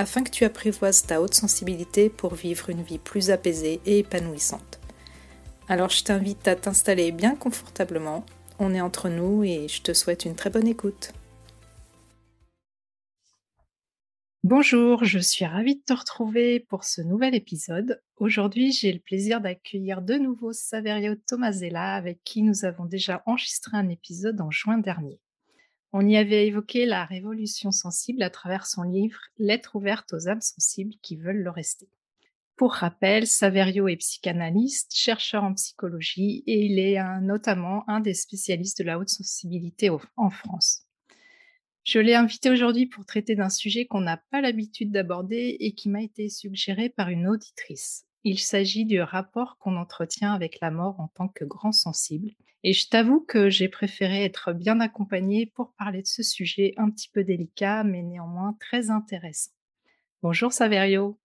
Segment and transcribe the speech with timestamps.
[0.00, 4.80] afin que tu apprivoises ta haute sensibilité pour vivre une vie plus apaisée et épanouissante.
[5.68, 8.24] Alors je t'invite à t'installer bien confortablement,
[8.58, 11.12] on est entre nous et je te souhaite une très bonne écoute.
[14.42, 18.00] Bonjour, je suis ravie de te retrouver pour ce nouvel épisode.
[18.16, 23.76] Aujourd'hui, j'ai le plaisir d'accueillir de nouveau Saverio Tomasella avec qui nous avons déjà enregistré
[23.76, 25.20] un épisode en juin dernier.
[25.92, 30.40] On y avait évoqué la révolution sensible à travers son livre Lettre ouverte aux âmes
[30.40, 31.88] sensibles qui veulent le rester.
[32.54, 38.78] Pour rappel, Saverio est psychanalyste, chercheur en psychologie et il est notamment un des spécialistes
[38.78, 40.84] de la haute sensibilité en France.
[41.84, 45.88] Je l'ai invité aujourd'hui pour traiter d'un sujet qu'on n'a pas l'habitude d'aborder et qui
[45.88, 48.04] m'a été suggéré par une auditrice.
[48.22, 52.30] Il s'agit du rapport qu'on entretient avec la mort en tant que grand sensible
[52.62, 56.90] et je t'avoue que j'ai préféré être bien accompagnée pour parler de ce sujet un
[56.90, 59.52] petit peu délicat, mais néanmoins très intéressant.
[60.22, 61.18] Bonjour Saverio.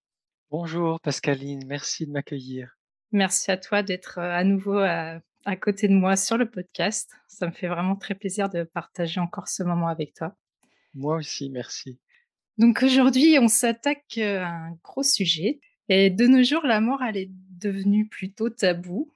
[0.49, 2.77] Bonjour Pascaline, merci de m'accueillir.
[3.11, 5.19] Merci à toi d'être euh, à nouveau à,
[5.59, 7.11] côté de moi sur le podcast.
[7.27, 10.33] Ça me fait vraiment très plaisir de partager encore ce moment avec toi.
[10.93, 11.99] Moi aussi, merci.
[12.57, 15.59] Donc aujourd'hui, on s'attaque euh, à un gros sujet.
[15.89, 19.11] Et de nos jours, la mort, elle est devenue plutôt taboue.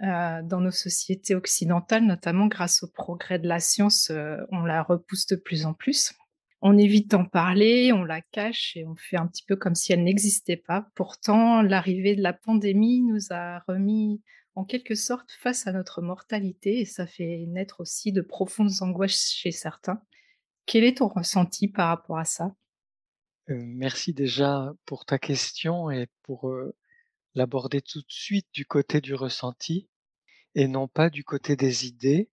[0.00, 4.84] Euh, dans nos sociétés occidentales, notamment grâce au progrès de la science, euh, on la
[4.84, 6.14] repousse de plus en plus.
[6.60, 9.92] On évite d'en parler, on la cache et on fait un petit peu comme si
[9.92, 10.86] elle n'existait pas.
[10.94, 14.22] Pourtant, l'arrivée de la pandémie nous a remis
[14.54, 19.32] en quelque sorte face à notre mortalité et ça fait naître aussi de profondes angoisses
[19.32, 20.00] chez certains.
[20.64, 22.54] Quel est ton ressenti par rapport à ça?
[23.50, 26.52] Euh, Merci déjà pour ta question et pour
[27.34, 29.88] l'aborder tout de suite du côté du ressenti
[30.54, 32.30] et non pas du côté des idées,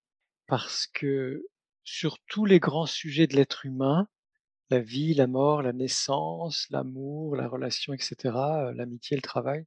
[0.48, 1.46] parce que
[1.84, 4.08] sur tous les grands sujets de l'être humain,
[4.72, 8.16] la vie, la mort, la naissance, l'amour, la relation, etc.,
[8.74, 9.66] l'amitié, le travail,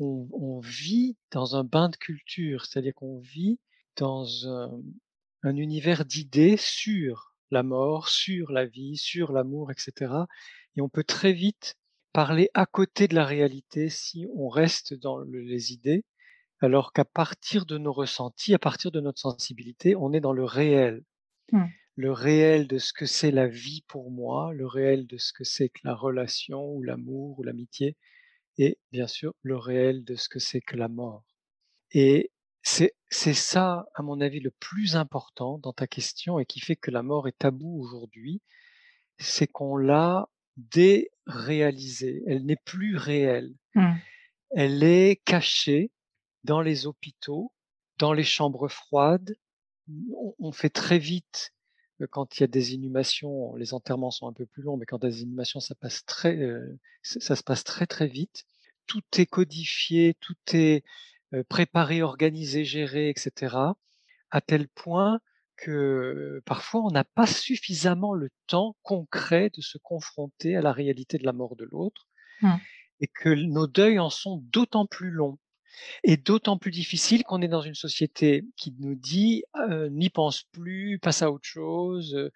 [0.00, 3.58] on, vit dans un bain de culture, c'est-à-dire qu'on vit
[3.96, 4.48] dans
[5.42, 10.14] un univers d'idées sur la mort, sur la vie, sur l'amour, etc.
[10.76, 11.76] Et on peut très vite
[12.12, 16.04] parler à côté de la réalité si on reste dans les idées,
[16.60, 20.44] alors qu'à partir de nos ressentis, à partir de notre sensibilité, on est dans le
[20.44, 21.02] réel.
[21.50, 21.64] Mmh.
[21.96, 25.44] Le réel de ce que c'est la vie pour moi, le réel de ce que
[25.44, 27.96] c'est que la relation ou l'amour ou l'amitié,
[28.58, 31.24] et bien sûr le réel de ce que c'est que la mort.
[31.90, 32.30] Et
[32.62, 32.94] c'est
[33.34, 37.02] ça, à mon avis, le plus important dans ta question et qui fait que la
[37.02, 38.40] mort est tabou aujourd'hui,
[39.18, 43.54] c'est qu'on l'a déréalisée, elle n'est plus réelle.
[43.74, 43.92] Mmh.
[44.50, 45.90] Elle est cachée
[46.44, 47.52] dans les hôpitaux,
[47.98, 49.34] dans les chambres froides.
[50.38, 51.52] On, fait très vite
[52.00, 54.86] euh, quand il y a des inhumations, les enterrements sont un peu plus longs, mais
[54.86, 58.06] quand il y a des inhumations, ça passe très, euh, ça se passe très très
[58.06, 58.44] vite.
[58.86, 60.84] Tout est codifié, tout est
[61.34, 63.56] euh, préparé, organisé, géré, etc.
[64.30, 65.20] À tel point
[65.62, 71.18] que parfois on n'a pas suffisamment le temps concret de se confronter à la réalité
[71.18, 72.08] de la mort de l'autre
[72.40, 72.54] mmh.
[73.00, 75.38] et que nos deuils en sont d'autant plus longs
[76.02, 79.44] et d'autant plus difficiles qu'on est dans une société qui nous dit
[79.90, 82.30] n'y pense plus, passe à autre chose.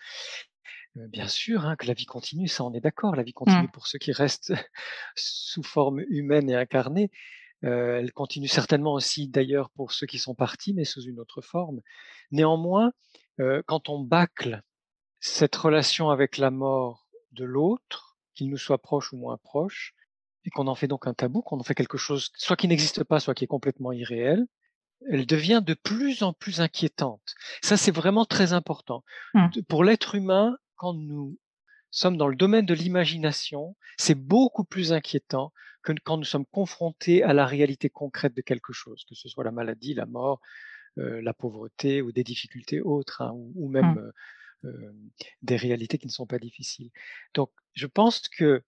[0.95, 3.73] bien sûr hein, que la vie continue, ça on est d'accord, la vie continue mmh.
[3.73, 4.55] pour ceux qui restent
[5.17, 7.11] sous forme humaine et incarnée.
[7.67, 11.81] Elle continue certainement aussi d'ailleurs pour ceux qui sont partis, mais sous une autre forme.
[12.31, 12.93] Néanmoins,
[13.67, 14.63] quand on bâcle
[15.21, 19.95] cette relation avec la mort de l'autre, qu'il nous soit proche ou moins proche,
[20.45, 23.03] et qu'on en fait donc un tabou, qu'on en fait quelque chose soit qui n'existe
[23.03, 24.47] pas, soit qui est complètement irréel,
[25.11, 27.35] elle devient de plus en plus inquiétante.
[27.63, 29.03] Ça, c'est vraiment très important.
[29.35, 29.49] Mmh.
[29.69, 31.39] Pour l'être humain, quand nous
[31.97, 35.53] sommes dans le domaine de l'imagination, c'est beaucoup plus inquiétant
[35.83, 39.45] que quand nous sommes confrontés à la réalité concrète de quelque chose, que ce soit
[39.45, 40.41] la maladie, la mort,
[40.99, 43.99] euh, la pauvreté ou des difficultés autres, hein, ou, même mmh.
[43.99, 44.13] euh,
[44.69, 44.93] euh,
[45.43, 46.91] des réalités qui ne sont pas difficiles.
[47.35, 48.63] Donc, je pense que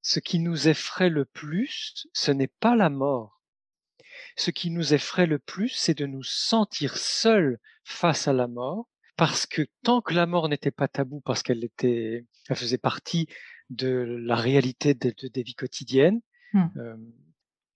[0.00, 3.42] ce qui nous effraie le plus, ce n'est pas la mort.
[4.36, 8.88] Ce qui nous effraie le plus, c'est de nous sentir seuls face à la mort,
[9.22, 13.28] parce que tant que la mort n'était pas tabou, parce qu'elle était, elle faisait partie
[13.70, 16.20] de la réalité des vies quotidiennes,
[16.52, 16.96] mmh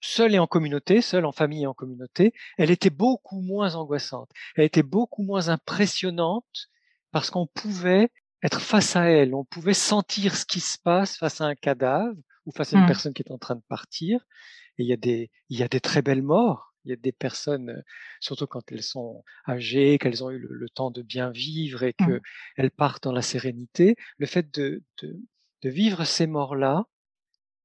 [0.00, 4.28] seule et en communauté, seule en famille et en communauté, elle était beaucoup moins angoissante.
[4.56, 6.68] Elle était beaucoup moins impressionnante
[7.12, 8.10] parce qu'on pouvait
[8.42, 12.16] être face à elle, on pouvait sentir ce qui se passe face à un cadavre
[12.44, 12.86] ou face à une Mmh.
[12.86, 14.20] personne qui est en train de partir.
[14.78, 16.74] Et il y a des, il y a des très belles morts.
[16.86, 17.82] Il y a des personnes, euh,
[18.20, 21.92] surtout quand elles sont âgées, qu'elles ont eu le, le temps de bien vivre et
[22.00, 22.20] Mmh.
[22.56, 23.96] qu'elles partent dans la sérénité.
[24.18, 25.20] Le fait de, de,
[25.62, 26.86] de vivre ces morts-là,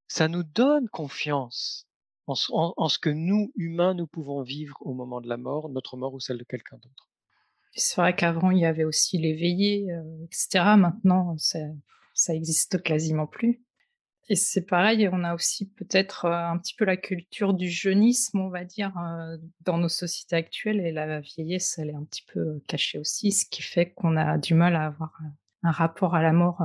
[0.08, 1.88] ça nous donne confiance
[2.28, 5.38] en, ce- en- en ce que nous, humains, nous pouvons vivre au moment de la
[5.38, 7.10] mort, notre mort ou celle de quelqu'un d'autre.
[7.76, 10.78] C'est vrai qu'avant, il y avait aussi les veillées, heu, et cetera.
[10.78, 11.60] Maintenant, ça
[12.14, 13.62] ça existe quasiment plus
[14.32, 18.40] et c'est pareil, on a aussi peut-être, heu, un petit peu la culture du jeunisme,
[18.40, 22.24] on va dire, heu, dans nos sociétés actuelles et la vieillesse, elle est un petit
[22.34, 25.12] peu, heu, cachée aussi, ce qui fait qu'on a du mal à avoir,
[25.64, 26.62] un rapport à la mort,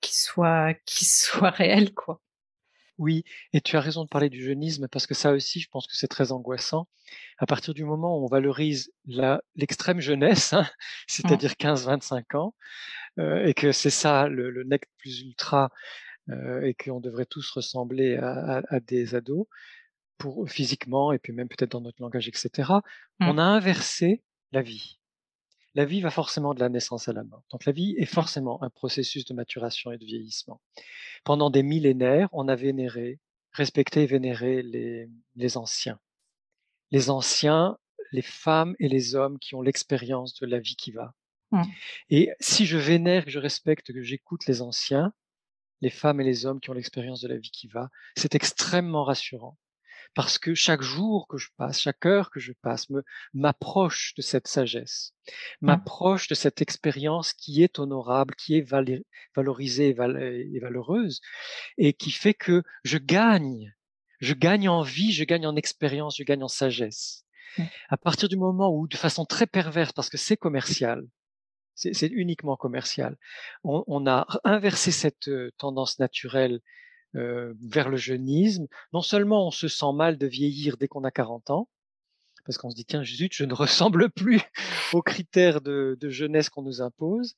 [0.00, 2.20] qui soit qui soit réel, quoi.
[2.98, 5.86] Oui, et tu as raison de parler du jeunisme parce que ça aussi, je pense
[5.88, 6.86] que c'est très angoissant.
[7.38, 8.92] À partir du moment où on valorise
[9.56, 10.66] l'extrême jeunesse, hein,
[11.22, 11.40] Mmh.
[11.40, 12.54] c'est-à-dire 15-25 ans,
[13.18, 15.70] et que c'est ça le le nec plus ultra,
[16.30, 19.46] et qu'on devrait tous ressembler à à à des ados
[20.18, 22.82] pour physiquement et puis même peut-être dans notre langage et cetera,
[23.20, 23.28] Mmh.
[23.28, 24.22] on a inversé
[24.52, 24.98] la vie.
[25.74, 27.42] La vie va forcément de la naissance à la mort.
[27.50, 28.14] Donc la vie est Mmh.
[28.14, 30.60] forcément un processus de maturation et de vieillissement.
[31.24, 33.18] Pendant des millénaires, on a vénéré,
[33.52, 35.98] respecté et vénéré les, les anciens.
[36.90, 37.76] Les anciens,
[38.12, 41.14] les femmes et les hommes qui ont l'expérience de la vie qui va.
[41.50, 41.62] Mmh.
[42.10, 45.12] Et si je vénère, que je respecte, que j'écoute les anciens,
[45.84, 49.04] les femmes et les hommes qui ont l'expérience de la vie qui va, c'est extrêmement
[49.04, 49.58] rassurant.
[50.14, 53.02] Parce que chaque jour que je passe, chaque heure que je passe, me
[53.32, 55.12] m'approche de cette sagesse,
[55.60, 55.66] Mmh.
[55.66, 59.04] m'approche de cette expérience qui est honorable, qui est valé-
[59.34, 61.20] valorisée et, val- et valeureuse,
[61.78, 63.74] et qui fait que je gagne.
[64.20, 67.24] Je gagne en vie, je gagne en expérience, je gagne en sagesse.
[67.58, 67.64] Mmh.
[67.88, 71.04] À partir du moment où, de façon très perverse, parce que c'est commercial,
[71.74, 73.16] c'est uniquement commercial,
[73.64, 76.60] on, a inversé cette tendance naturelle
[77.14, 78.66] vers le jeunisme.
[78.92, 81.68] Non seulement on se sent mal de vieillir dès qu'on a 40 ans,
[82.44, 84.40] parce qu'on se dit, tiens, zut, je ne ressemble plus
[84.92, 87.34] aux critères de, jeunesse qu'on nous impose,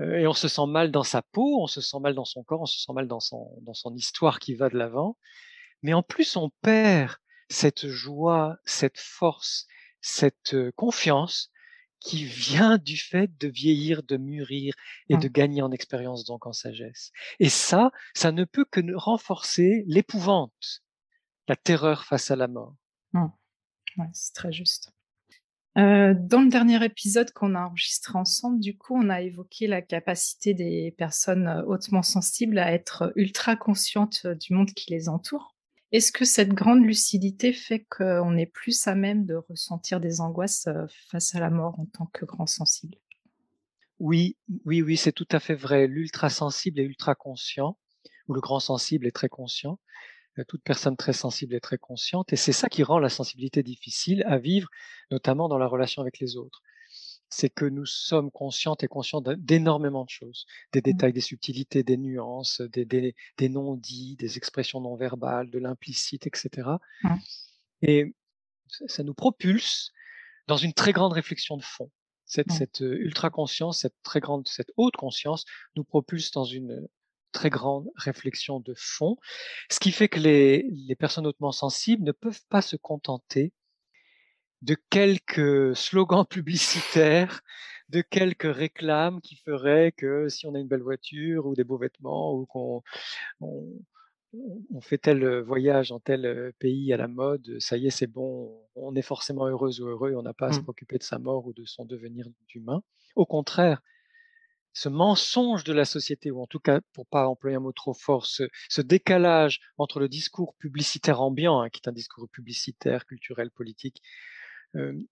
[0.00, 2.60] et on se sent mal dans sa peau, on se sent mal dans son corps,
[2.60, 5.16] on se sent mal dans son, dans son histoire qui va de l'avant.
[5.82, 7.16] Mais en plus, on perd
[7.48, 9.66] cette joie, cette force,
[10.00, 11.50] cette confiance
[12.00, 14.74] qui vient du fait de vieillir, de mûrir
[15.08, 15.28] et de Mmh.
[15.28, 17.12] gagner en expérience, donc en sagesse.
[17.40, 20.82] Et ça, ça ne peut que renforcer l'épouvante,
[21.48, 22.76] la terreur face à la mort.
[23.12, 23.26] Mmh.
[23.98, 24.92] Ouais, c'est très juste.
[25.78, 29.82] Heu, dans le dernier épisode qu'on a enregistré ensemble, du coup, on a évoqué la
[29.82, 35.08] capacité des personnes, heu, hautement sensibles à être ultra conscientes, heu, du monde qui les
[35.10, 35.56] entoure.
[35.92, 40.66] Est-ce que cette grande lucidité fait qu'on est plus à même de ressentir des angoisses,
[40.66, 42.96] heu, face à la mort en tant que grand sensible?
[44.00, 45.86] Oui, oui, oui, c'est tout à fait vrai.
[45.86, 47.78] L'ultra sensible est ultra conscient,
[48.28, 49.78] ou le grand sensible est très conscient.
[50.38, 53.62] Euh, Toute personne très sensible est très consciente, et c'est ça qui rend la sensibilité
[53.64, 54.68] difficile à vivre,
[55.12, 56.62] notamment dans la relation avec les autres.
[57.30, 60.82] C'est que nous sommes conscientes et conscients d'énormément de choses, des Mmh.
[60.82, 66.26] détails, des subtilités, des nuances, des, des, des non-dits, des expressions non verbales, de l'implicite,
[66.26, 66.68] etc.
[67.04, 67.14] Mmh.
[67.82, 68.14] Et
[68.68, 69.92] ça ça nous propulse
[70.46, 71.90] dans une très grande réflexion de fond.
[72.24, 72.50] Cette, Mmh.
[72.52, 75.44] cette euh, ultra conscience, cette très grande, cette haute conscience
[75.76, 76.86] nous propulse dans une
[77.32, 79.16] très grande réflexion de fond,
[79.70, 83.52] ce qui fait que les, les personnes hautement sensibles ne peuvent pas se contenter
[84.62, 87.40] de quelques slogans publicitaires,
[87.88, 91.78] de quelques réclames qui feraient que si on a une belle voiture ou des beaux
[91.78, 92.82] vêtements ou qu'on
[93.40, 93.72] on,
[94.34, 97.90] on- on fait tel voyage en tel euh, pays à la mode, ça y est,
[97.90, 100.62] c'est bon, on est forcément heureuse ou heureux, on n'a pas à se Mmh.
[100.62, 102.82] préoccuper de sa mort ou de son devenir d'humain.
[103.16, 103.82] Au contraire,
[104.72, 107.94] ce mensonge de la société, ou en tout cas, pour pas employer un mot trop
[107.94, 113.04] fort, ce, ce décalage entre le discours publicitaire ambiant, hein, qui est un discours publicitaire,
[113.06, 114.02] culturel, politique,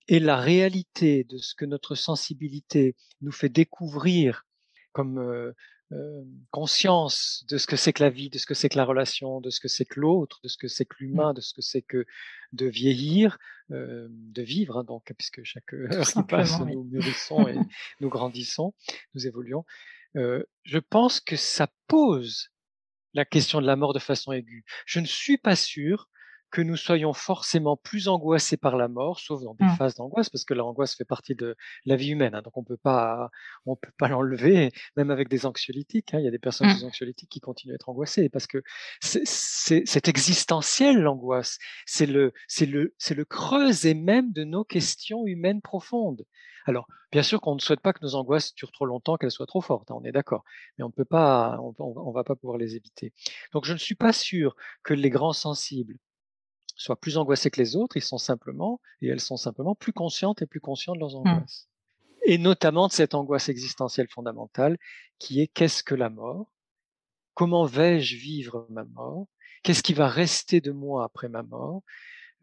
[0.09, 4.47] et la réalité de ce que notre sensibilité nous fait découvrir
[4.93, 5.53] comme euh,
[5.93, 8.85] euh, conscience de ce que c'est que la vie, de ce que c'est que la
[8.85, 11.07] relation, de ce que c'est que l'autre, de ce que c'est que Mmh.
[11.07, 12.07] l'humain, de ce que c'est que
[12.53, 13.39] de vieillir,
[13.71, 16.73] euh, de vivre, hein, donc, puisque chaque heure qui passe, oui.
[16.75, 17.57] nous mûrissons et
[18.01, 18.75] nous grandissons,
[19.15, 19.65] nous évoluons.
[20.17, 22.51] Euh, je pense que ça pose
[23.15, 24.65] la question de la mort de façon aiguë.
[24.87, 26.09] Je ne suis pas sûr
[26.51, 29.77] que nous soyons forcément plus angoissés par la mort, sauf dans des Mmh.
[29.77, 32.77] phases d'angoisse, parce que l'angoisse fait partie de la vie humaine, hein, donc on peut
[32.77, 33.31] pas
[33.67, 36.19] on peut pas l'enlever, même avec des anxiolytiques, hein.
[36.21, 36.85] Il y a des personnes Mmh.
[36.85, 38.63] anxiolytiques qui continuent à être angoissées parce que
[39.01, 41.59] c'est existentiel l'angoisse.
[41.87, 46.25] C'est le c'est le c'est le creuset même de nos questions humaines profondes.
[46.67, 49.47] Alors, bien sûr qu'on ne souhaite pas que nos angoisses durent trop longtemps, qu'elles soient
[49.47, 50.43] trop fortes, hein, on est d'accord,
[50.79, 53.13] mais on peut pas on on on va pas pouvoir les éviter.
[53.53, 55.97] Donc je ne suis pas sûr que les grands sensibles
[56.77, 60.43] soient plus angoissés que les autres, ils sont simplement et elles sont simplement plus conscientes
[60.43, 61.41] et plus conscients de leurs Mmh.
[61.41, 61.69] angoisses.
[62.27, 64.79] Et notamment de cette angoisse existentielle fondamentale
[65.19, 66.53] qui est: «Qu'est-ce que la mort?
[67.35, 69.29] Comment vais-je vivre ma mort?
[69.65, 71.83] Qu'est-ce qui va rester de moi après ma mort?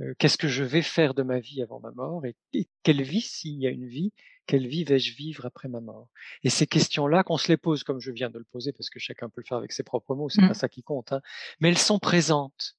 [0.02, 2.25] Heu, qu'est-ce que je vais faire de ma vie avant ma mort?
[2.25, 4.13] Et et quelle vie, s'il y a une vie,
[4.48, 6.10] quelle vie vais-je vivre après ma mort?»
[6.44, 9.00] et ces questions-là, qu'on se les pose comme je viens de le poser, parce que
[9.00, 10.56] chacun peut le faire avec ses propres mots, c'est pas Mmh.
[10.56, 11.22] ça qui compte, hein,
[11.62, 12.75] mais elles sont présentes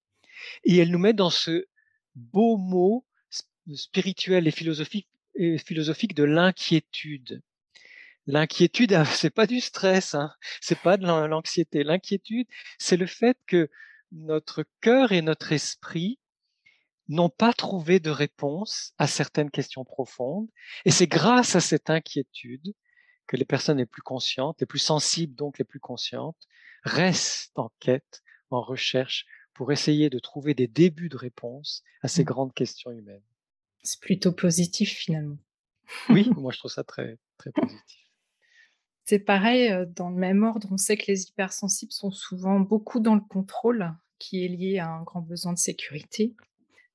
[0.65, 1.67] et elles nous mettent dans ce
[2.15, 7.43] beau mot sp spirituel et philosophique de l'inquiétude.
[8.27, 11.85] L'inquiétude, ah, c'est pas du stress, hein, c'est pas de l'an l'anxiété.
[11.85, 12.47] L'inquiétude,
[12.79, 13.71] c'est le fait que
[14.13, 16.19] notre cœur et notre esprit
[17.09, 20.49] n'ont pas trouvé de réponse à certaines questions profondes
[20.87, 22.75] et c'est grâce à cette inquiétude
[23.27, 26.39] que les personnes les plus conscientes, les plus sensibles donc les plus conscientes,
[26.83, 32.23] restent en quête, en recherche pour essayer de trouver des débuts de réponse à ces
[32.23, 32.27] Mmh.
[32.27, 33.23] grandes questions humaines.
[33.83, 35.39] C'est plutôt positif finalement.
[36.09, 38.01] Oui, moi je trouve ça très, très positif.
[39.05, 43.15] C'est pareil, dans le même ordre, on sait que les hypersensibles sont souvent beaucoup dans
[43.15, 46.35] le contrôle, qui est lié à un grand besoin de sécurité.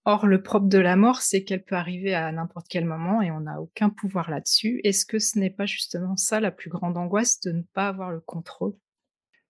[0.06, 3.30] Or, le propre de la mort, c'est qu'elle peut arriver à n'importe quel moment et
[3.30, 4.82] on n'a aucun pouvoir là-dessus.
[4.84, 8.10] Est-ce que ce n'est pas justement ça la plus grande angoisse, de ne pas avoir
[8.10, 8.75] le contrôle?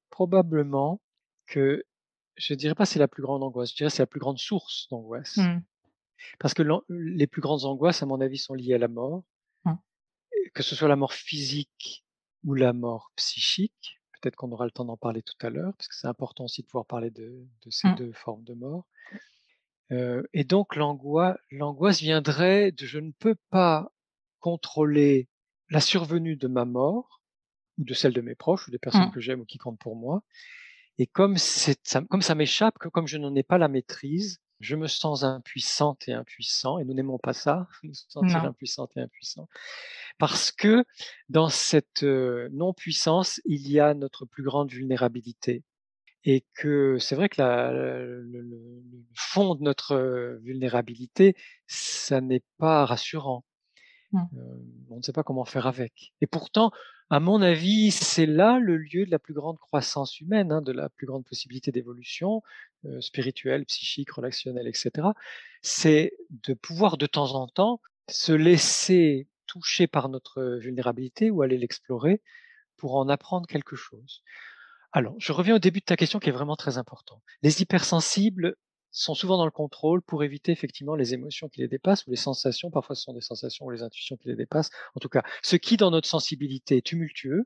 [0.09, 0.99] Probablement
[1.45, 1.85] que
[2.39, 4.87] je dirais pas c'est la plus grande angoisse, je dirais c'est la plus grande source
[4.89, 5.37] d'angoisse.
[5.37, 5.59] Mmh.
[6.39, 9.23] Parce que les plus grandes angoisses, à mon avis, sont liées à la mort.
[9.65, 9.73] Mmh.
[10.53, 12.05] Que ce soit la mort physique
[12.45, 13.99] ou la mort psychique.
[14.21, 16.61] Peut-être qu'on aura le temps d'en parler tout à l'heure, parce que c'est important aussi
[16.63, 17.95] de pouvoir parler de de ces Mmh.
[17.95, 18.85] 2 formes de mort.
[19.91, 23.91] Heu et donc l'angoi l'angoisse viendrait de: «Je ne peux pas
[24.39, 25.29] contrôler
[25.69, 27.21] la survenue de ma mort
[27.77, 29.95] ou de celle de mes proches ou des personnes que j'aime ou qui comptent pour
[29.95, 30.23] moi
[30.99, 31.73] et comme ça
[32.09, 36.07] comme ça m'échappe, que comme je n'en ai pas la maîtrise, je me sens impuissante
[36.07, 39.47] et impuissant» et nous n'aimons pas ça, nous sentir impuissante et impuissant.
[40.19, 40.85] Parce que
[41.29, 45.63] dans cette, heu, non-puissance, il y a notre plus grande vulnérabilité
[46.25, 48.59] et que c'est vrai que la le
[49.15, 51.35] fond de notre, heu, vulnérabilité,
[51.67, 53.45] ça n'est pas rassurant.
[54.11, 54.23] Mmh.
[54.35, 56.71] Heu, on ne sait pas comment faire avec et pourtant,
[57.09, 60.71] à mon avis, c'est là le lieu de la plus grande croissance humaine, hein, de
[60.71, 62.41] la plus grande possibilité d'évolution,
[62.85, 65.13] heu, spirituelle, psychique, relationnelle et cetera.
[65.61, 71.57] C'est de pouvoir de temps en temps se laisser toucher par notre vulnérabilité ou aller
[71.57, 72.21] l'explorer
[72.77, 74.23] pour en apprendre quelque chose.
[74.91, 77.21] Alors, je reviens au début de ta question qui est vraiment très important.
[77.43, 78.55] Les hypersensibles
[78.91, 82.15] sont souvent dans le contrôle pour éviter effectivement les émotions qui les dépassent ou les
[82.17, 84.71] sensations, parfois ce sont des sensations ou les intuitions qui les dépassent.
[84.95, 87.45] En tout cas, ce qui dans notre sensibilité est tumultueux,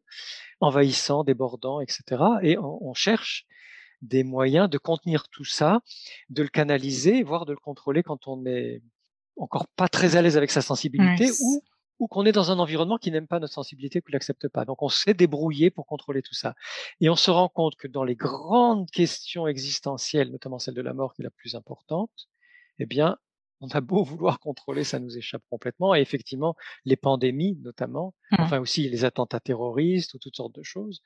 [0.61, 3.45] envahissant, débordant et cetera et on on cherche
[4.01, 5.81] des moyens de contenir tout ça,
[6.29, 8.81] de le canaliser, voire de le contrôler quand on est
[9.37, 11.63] encore pas très à l'aise avec sa sensibilité ou
[11.99, 14.65] ou qu'on est dans un environnement qui n'aime pas notre sensibilité, qui l'accepte pas.
[14.65, 16.55] Donc on s'est débrouillé pour contrôler tout ça
[17.01, 20.93] et on se rend compte que dans les grandes questions existentielles, notamment celle de la
[20.93, 22.27] mort qui est la plus importante,
[22.79, 23.17] eh bien,
[23.61, 28.41] on a beau vouloir contrôler, ça nous échappe complètement et effectivement, les pandémies notamment, Mmh.
[28.41, 31.01] enfin aussi les attentats terroristes ou toutes sortes de choses,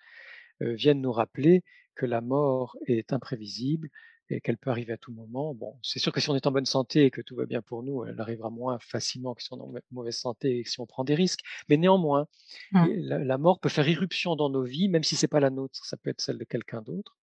[0.61, 1.63] heu, viennent nous rappeler
[1.95, 3.89] que la mort est imprévisible
[4.29, 5.53] et qu'elle peut arriver à tout moment.
[5.55, 7.61] Bon, c'est sûr que si on est en bonne santé et que tout va bien
[7.61, 10.63] pour nous, elle arrivera moins facilement que si on est en mau mauvaise santé et
[10.65, 11.41] si on prend des risques.
[11.69, 12.27] Mais néanmoins,
[12.71, 12.87] Mmh.
[12.97, 15.85] la la mort peut faire irruption dans nos vies, même si c'est pas la nôtre,
[15.85, 17.17] ça peut être celle de quelqu'un d'autre,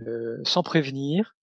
[0.00, 1.36] heu, sans prévenir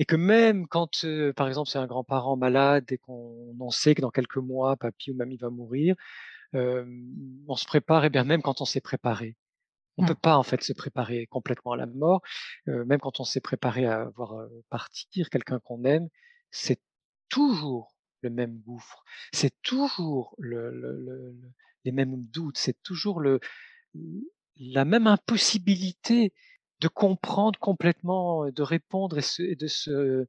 [0.00, 3.94] et que même quand, heu, par exemple, c'est un grand-parent malade et qu'on on sait
[3.94, 5.96] que dans quelques mois, papy ou mamie va mourir,
[6.54, 9.36] hem, on se prépare et bien même quand on s'est préparé.
[9.98, 10.16] On peut Mmh.
[10.16, 12.22] pas en fait se préparer complètement à la mort,
[12.66, 16.08] même quand on s'est préparé à voir, partir quelqu'un qu'on aime,
[16.50, 16.80] c'est
[17.28, 21.52] toujours le même gouffre, c'est toujours le le le le
[21.84, 23.40] les mêmes doutes, c'est toujours le
[24.56, 26.32] la même impossibilité
[26.80, 30.26] de comprendre complètement, de répondre et se et de se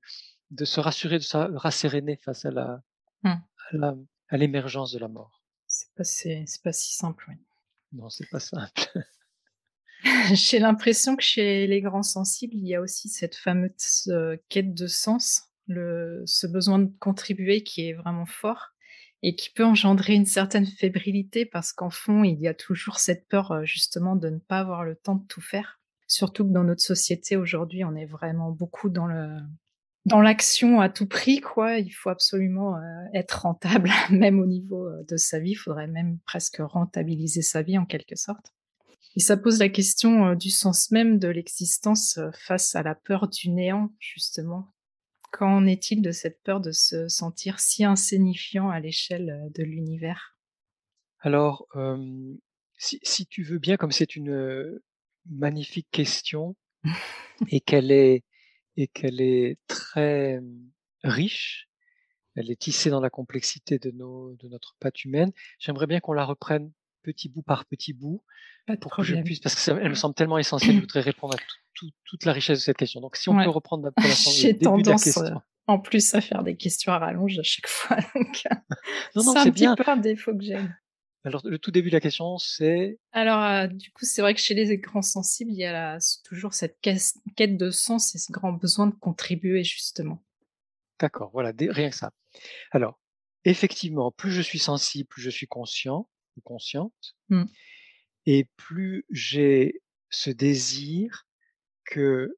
[0.52, 2.82] de se rassurer, de se rasséréner face à la
[3.24, 3.40] Mmh.
[3.74, 3.96] à la
[4.30, 5.44] à l'émergence de la mort.
[5.68, 7.36] C'est pas c'est pas si simple, oui.
[7.92, 8.82] Non, c'est pas simple.
[10.34, 14.74] J'ai l'impression que chez les grands sensibles, il y a aussi cette fameuse, heu, quête
[14.74, 18.70] de sens, ce besoin de contribuer qui est vraiment fort
[19.22, 23.28] et qui peut engendrer une certaine fébrilité parce qu'en fond, il y a toujours cette
[23.28, 25.80] peur, heu, justement de ne pas avoir le temps de tout faire.
[26.08, 29.06] Surtout que dans notre société aujourd'hui, on est vraiment beaucoup dans
[30.22, 31.78] l'action à tout prix quoi.
[31.78, 35.52] Il faut absolument, heu, être rentable même au niveau, de sa vie.
[35.52, 38.54] Il faudrait même presque rentabiliser sa vie en quelque sorte
[39.20, 42.96] et ça pose la question, heu, du sens même de l'existence, heu, face à la
[42.96, 44.74] peur du néant justement.
[45.34, 50.38] Qu'en est-il de cette peur de se sentir si insignifiant à l'échelle, heu, de l'univers?
[51.20, 51.68] Alors,
[52.78, 54.80] si si tu veux bien, comme c'est une,
[55.26, 56.56] magnifique question
[57.50, 58.24] et qu'elle est
[58.78, 60.40] et qu'elle est très,
[61.04, 61.68] riche,
[62.36, 66.14] elle est tissée dans la complexité de nos de notre patte humaine, j'aimerais bien qu'on
[66.14, 66.72] la reprenne
[67.12, 68.24] petit bout par petit bout
[68.68, 70.82] Pas de pour que je puisse parce que ça elle me semble tellement essentielle, je
[70.82, 73.02] voudrais répondre à tout tout toute la richesse de cette question.
[73.02, 73.44] Donc si on Ouais.
[73.46, 73.92] peut reprendre la
[74.36, 75.42] J'ai début de la tendance, question.
[75.68, 77.98] en plus à faire des questions à rallonge à chaque fois
[79.16, 79.76] non, c'est un petit bien.
[79.76, 80.58] peu un défaut que j'ai.
[81.26, 82.98] Alors le tout début de la question, c'est?
[83.12, 85.98] Alors, heu, du coup, c'est vrai que chez les grands sensibles, il y a la
[86.24, 90.24] toujours cette quête de sens et ce grand besoin de contribuer justement.
[91.00, 92.12] D'accord, voilà, rien que ça.
[92.72, 93.00] Alors,
[93.46, 96.08] effectivement, plus je suis sensible, plus je suis conscient
[96.42, 97.50] consciente Mmh.
[98.26, 101.26] et plus j'ai ce désir
[101.86, 102.36] que,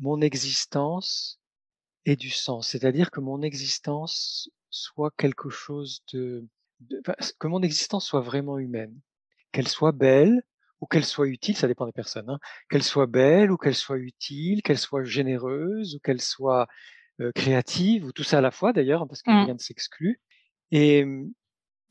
[0.00, 1.40] mon existence
[2.06, 2.68] ait du sens.
[2.70, 6.46] C'est-à-dire que mon existence soit quelque chose de
[7.40, 9.00] que mon existence soit vraiment humaine.
[9.52, 10.42] Qu'elle soit belle
[10.80, 12.40] ou qu'elle soit utile, ça dépend des personnes, hein.
[12.70, 16.68] Qu'elle soit belle ou qu'elle soit utile, qu'elle soit généreuse ou qu'elle soit,
[17.36, 19.56] créative ou tout ça à la fois d'ailleurs, hein, parce que rien Mmh.
[19.56, 20.20] ne s'exclut
[20.72, 21.32] et mmh,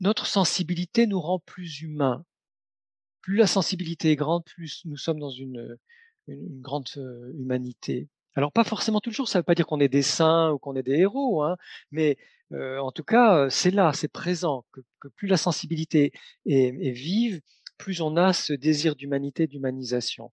[0.04, 2.26] notre sensibilité nous rend plus humains.
[3.22, 5.78] Plus la sensibilité est grande, plus nous sommes dans une,
[6.28, 8.10] grande, heu, humanité.
[8.36, 10.84] Alors pas forcément toujours, ça veut pas dire qu'on est des saints ou qu'on est
[10.84, 11.56] des héros, hein,
[11.92, 12.18] mais
[12.52, 16.12] heu, en tout cas, heu, c'est là, c'est présent, que plus la sensibilité
[16.46, 17.42] est vive,
[17.78, 20.32] plus on a ce désir d'humanité, d'humanisation.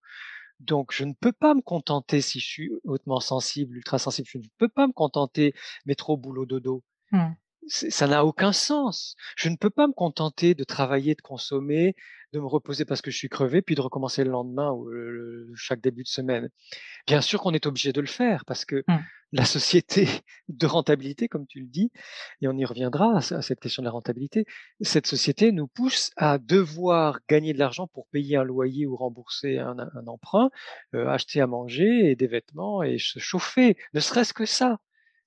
[0.60, 4.38] Donc je ne peux pas me contenter si je suis hautement sensible, ultra sensible, je
[4.38, 5.54] ne peux pas me contenter
[5.86, 6.82] métro boulot dodo.
[7.12, 7.34] Mmh.
[7.68, 9.14] Ça n'a aucun sens.
[9.36, 11.94] Je ne peux pas me contenter de travailler, de consommer,
[12.32, 15.52] de me reposer parce que je suis crevé, puis de recommencer le lendemain ou le
[15.54, 16.48] chaque début de semaine.
[17.06, 18.96] Bien sûr qu'on est obligé de le faire parce que Mmh.
[19.32, 20.06] la société
[20.48, 21.92] de rentabilité, comme tu le dis
[22.40, 24.46] et on y reviendra à ce à cette question de la rentabilité,
[24.80, 29.58] cette société nous pousse à devoir gagner de l'argent pour payer un loyer ou rembourser
[29.58, 30.50] un un emprunt,
[30.94, 34.78] heu, acheter à manger et des vêtements et se chauffer, ne serait-ce que ça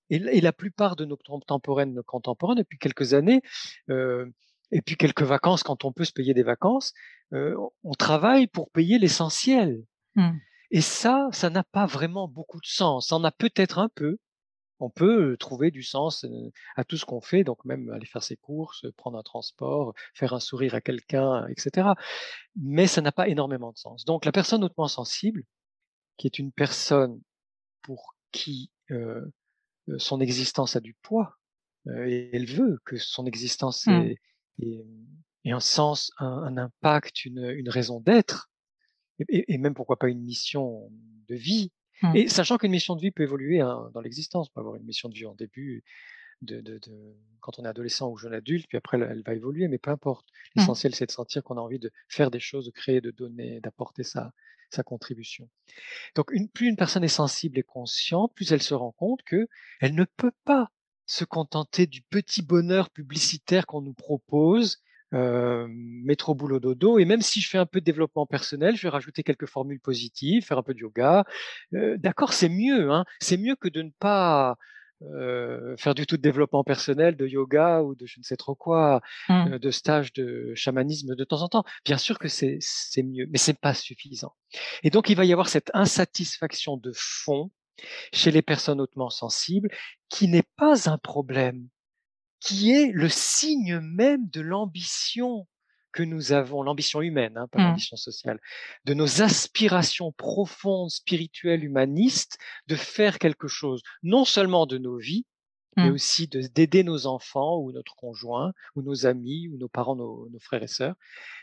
[0.10, 3.42] et la plupart de nos contemporaines, nos contemporains depuis quelques années,
[3.90, 4.34] heu
[4.72, 6.94] et puis quelques vacances quand on peut se payer des vacances,
[7.34, 9.84] heu, on travaille pour payer l'essentiel
[10.16, 10.38] Mmh.
[10.72, 13.08] et ça, ça n'a pas vraiment beaucoup de sens.
[13.08, 14.18] Ça en a peut-être un peu.
[14.80, 18.24] On peut, trouver du sens, heu, à tout ce qu'on fait, donc même aller faire
[18.24, 21.96] ses courses, prendre un transport, faire un sourire à quelqu'un et cetera.
[22.56, 24.06] Mais ça n'a pas énormément de sens.
[24.06, 25.44] Donc la personne hautement sensible,
[26.18, 27.22] qui est une personne
[27.82, 28.72] pour qui,
[29.98, 31.38] son existence a du poids,
[31.88, 33.92] heu et elle veut que son existence Mmh.
[33.92, 34.18] ait
[34.62, 34.86] ait,
[35.46, 38.50] ait un sens, un un impact, une, raison d'être
[39.30, 40.90] et même pourquoi pas une mission
[41.28, 41.72] de vie
[42.04, 42.16] Mmh.
[42.16, 44.50] et sachant qu'une mission de vie peut évoluer, hein, dans l'existence.
[44.50, 45.84] On peut avoir une mission de vie en début
[46.42, 49.34] de de de quand on est adolescent ou jeune adulte, puis après elle elle va
[49.34, 50.28] évoluer, mais peu importe.
[50.56, 50.60] Mmh.
[50.60, 53.62] L'essentiel, c'est de sentir qu'on a envie de faire des choses, de créer, de donner,
[53.62, 54.34] d'apporter sa
[54.74, 55.50] sa contribution.
[56.16, 59.96] Donc une plus une personne est sensible et consciente, plus elle se rend compte qu'elle
[59.96, 60.70] ne peut pas
[61.06, 64.82] se contenter du petit bonheur publicitaire qu'on nous propose,
[65.12, 65.70] hem,
[66.04, 68.90] métro boulot dodo et même si je fais un peu de développement personnel, je vais
[68.90, 71.26] rajouter quelques formules positives, faire un peu de yoga.
[71.74, 74.58] Heu, d'accord, c'est mieux, hein, c'est mieux que de ne pas,
[75.14, 78.56] heu, faire du tout de développement personnel, de yoga ou de je ne sais trop
[78.56, 79.48] quoi, Mmh.
[79.48, 81.64] heu, de stage de chamanisme de temps en temps.
[81.86, 84.36] Bien sûr que c'est c'est mieux, mais c'est pas suffisant
[84.84, 87.52] et donc il va y avoir cette insatisfaction de fond
[88.14, 89.70] chez les personnes hautement sensibles
[90.10, 91.70] qui n'est pas un problème,
[92.40, 95.48] qui est le signe même de l'ambition
[95.94, 97.64] que nous avons, l'ambition humaine, hein, pas Mmh.
[97.64, 98.40] l'ambition sociale,
[98.86, 105.26] de nos aspirations profondes, spirituelles, humanistes, de faire quelque chose, non seulement de nos vies,
[105.78, 105.94] mais Mmh.
[105.94, 110.30] aussi de d'aider nos enfants ou notre conjoint ou nos amis ou nos parents, nos
[110.30, 110.96] nos frères et sœurs,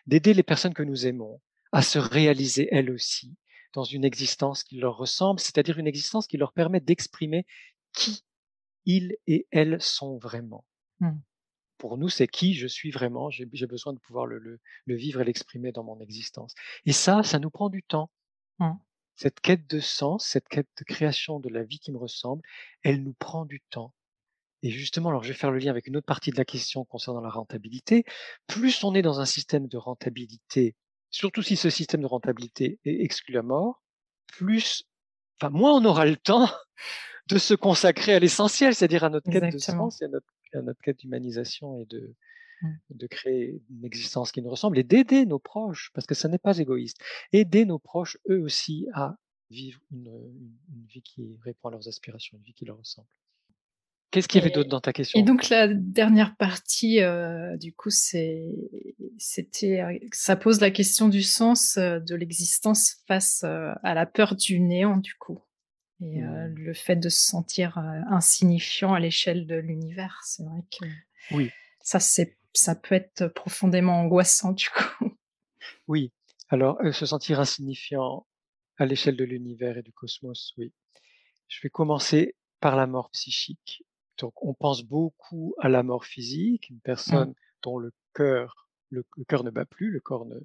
[0.06, 1.40] d'aider les personnes que nous aimons
[1.72, 3.36] à se réaliser elles aussi
[3.74, 7.46] dans une existence qui leur ressemble, c'est-à-dire une existence qui leur permet d'exprimer
[7.92, 8.24] qui
[8.86, 10.64] ils et elles sont vraiment.
[11.00, 11.10] Mmh.
[11.80, 15.22] Pour nous, c'est qui je suis vraiment, j'ai besoin de pouvoir le le le vivre
[15.22, 18.10] et l'exprimer dans mon existence et ça, ça nous prend du temps.
[18.58, 18.72] Mmh.
[19.16, 22.42] cette quête de sens, cette quête de création de la vie qui me ressemble,
[22.82, 23.94] elle nous prend du temps.
[24.62, 26.84] Et justement, alors je vais faire le lien avec une autre partie de la question
[26.84, 28.04] concernant la rentabilité.
[28.46, 30.74] Plus on est dans un système de rentabilité,
[31.10, 33.82] surtout si ce système de rentabilité est exclu à mort,
[34.26, 34.84] plus,
[35.40, 36.50] enfin, moins on aura le temps
[37.28, 40.62] de se consacrer à l'essentiel, c'est-à-dire à notre quête de sens et à notre, à
[40.62, 42.14] notre quête d'humanisation et de,
[42.62, 42.68] mmh.
[42.90, 46.38] de créer une existence qui nous ressemble et d'aider nos proches, parce que ça n'est
[46.38, 46.98] pas égoïste,
[47.32, 49.16] aider nos proches eux aussi à
[49.50, 53.08] vivre une, une, vie qui répond à leurs aspirations, une vie qui leur ressemble.
[54.10, 55.20] Qu'est-ce qu'il y avait d'autre dans ta question?
[55.20, 58.44] Et donc la dernière partie, euh, du coup, c'est,
[59.18, 64.34] c'était, euh, ça pose la question du sens euh, de l'existence face à la peur
[64.34, 65.38] du néant, du coup,
[66.00, 66.54] et mmh.
[66.56, 70.20] le fait de se sentir insignifiant à l'échelle de l'univers.
[70.24, 70.86] C'est vrai que
[71.34, 71.50] oui.
[71.82, 75.16] ça, c'est, ça peut être profondément angoissant, du coup.
[75.88, 76.12] Oui.
[76.48, 78.26] Alors, se sentir insignifiant
[78.76, 80.72] à l'échelle de l'univers et du cosmos, oui.
[81.48, 83.84] Je vais commencer par la mort psychique.
[84.18, 86.82] Donc, on pense beaucoup à la mort physique, une mmh.
[86.82, 90.38] personne dont le cœur, le, cœur ne bat plus, le corps ne,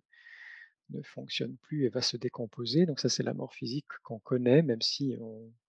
[0.90, 2.86] ne fonctionne plus et va se décomposer.
[2.86, 5.16] Donc ça, c'est la mort physique qu'on connaît, même si,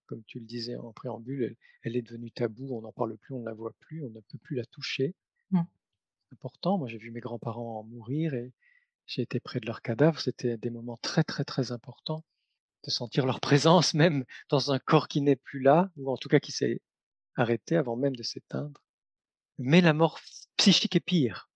[0.07, 3.40] comme tu le disais en préambule, elle, est devenue taboue, on n'en parle plus, on
[3.40, 5.14] ne la voit plus, on ne peut plus la toucher.
[5.50, 5.62] Mmh.
[6.33, 6.79] Important.
[6.79, 8.52] Moi, j'ai vu mes grands-parents mourir et
[9.07, 10.20] j'ai été près de leur cadavre.
[10.20, 12.24] C'était des moments très, très, très importants
[12.85, 16.29] de sentir leur présence, même dans un corps qui n'est plus là, ou en tout
[16.29, 16.81] cas qui s'est
[17.37, 18.83] arrêter avant même de s'éteindre.
[19.59, 20.18] Mais la mort
[20.57, 21.48] psychique est pire.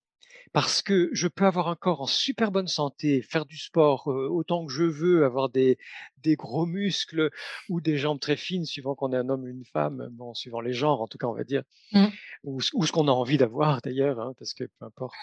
[0.52, 4.66] Parce que je peux avoir un corps en super bonne santé, faire du sport autant
[4.66, 5.78] que je veux, avoir des,
[6.18, 7.30] des gros muscles
[7.68, 10.60] ou des jambes très fines, suivant qu'on est un homme ou une femme, bon, suivant
[10.60, 12.06] les genres en tout cas, on va dire, mmh.
[12.44, 15.14] ou, ce qu'on a envie d'avoir d'ailleurs, hein, parce que peu importe,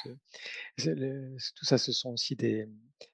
[0.78, 2.68] tout ça, ce sont aussi des,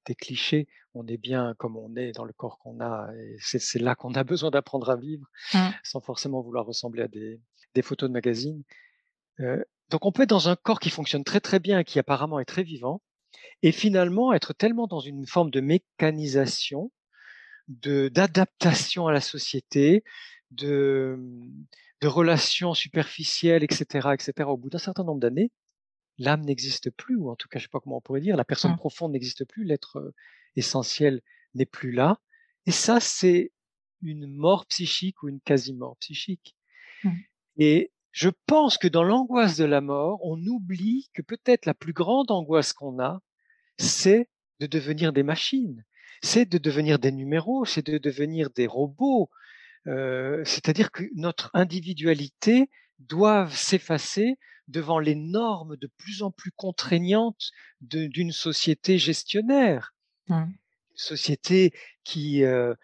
[0.05, 0.67] des clichés.
[0.93, 4.13] On est bien comme on est dans le corps qu'on a, et c'est là qu'on
[4.13, 5.69] a besoin d'apprendre à vivre, mmh.
[5.83, 7.41] sans forcément vouloir ressembler à des,
[7.73, 8.63] des photos de magazines.
[9.39, 12.39] Euh, donc on peut être dans un corps qui fonctionne très très bien, qui apparemment
[12.39, 13.03] est très vivant,
[13.61, 16.91] et finalement être tellement dans une forme de mécanisation,
[17.67, 20.03] de d'adaptation à la société,
[20.49, 21.19] de,
[22.01, 24.49] de relations superficielles, etc., etc.
[24.49, 25.51] Au bout d'un certain nombre d'années,
[26.17, 28.45] l'âme n'existe plus, ou en tout cas, je sais pas comment on pourrait dire, la
[28.45, 28.77] personne mmh.
[28.77, 30.15] profonde n'existe plus, l'être euh,
[30.55, 31.21] essentiel
[31.53, 32.17] n'est plus là.
[32.65, 33.51] Et ça, c'est
[34.01, 36.55] une mort psychique ou une quasi-mort psychique.
[37.03, 37.11] Mmh.
[37.57, 41.93] Et je pense que dans l'angoisse de la mort, on oublie que peut-être la plus
[41.93, 43.19] grande angoisse qu'on a,
[43.79, 45.83] c'est de devenir des machines,
[46.21, 49.31] c'est de devenir des numéros, c'est de devenir des robots.
[49.87, 57.51] Euh, c'est-à-dire que notre individualité doit s'effacer devant les normes de plus en plus contraignantes
[57.81, 59.95] d'une société gestionnaire,
[60.27, 60.35] mmh.
[60.35, 60.53] une
[60.93, 61.73] société
[62.03, 62.75] qui, euh,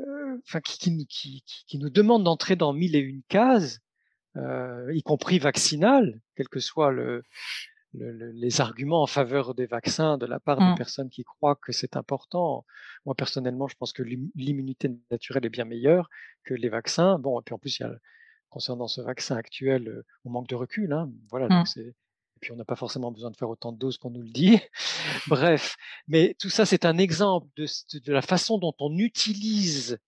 [0.00, 3.78] euh, qui, qui, qui, nous demande d'entrer dans mille et une cases
[4.36, 7.22] y compris vaccinal, quels que soient le,
[7.94, 10.76] le, les arguments en faveur des vaccins de la part des mmh.
[10.76, 12.64] personnes qui croient que c'est important.
[13.04, 16.08] Moi, personnellement, je pense que l'immunité naturelle est bien meilleure
[16.44, 17.18] que les vaccins.
[17.18, 17.92] Bon, et puis en plus, il y a,
[18.48, 20.92] concernant ce vaccin actuel, euh, on manque de recul.
[20.92, 21.66] Hein, voilà, donc mmh.
[21.66, 21.94] c'est
[22.40, 24.58] puis on n'a pas forcément besoin de faire autant de doses qu'on nous le dit.
[25.28, 25.76] Bref,
[26.08, 27.66] mais tout ça, c'est un exemple de,
[28.00, 29.98] de, la façon dont on utilise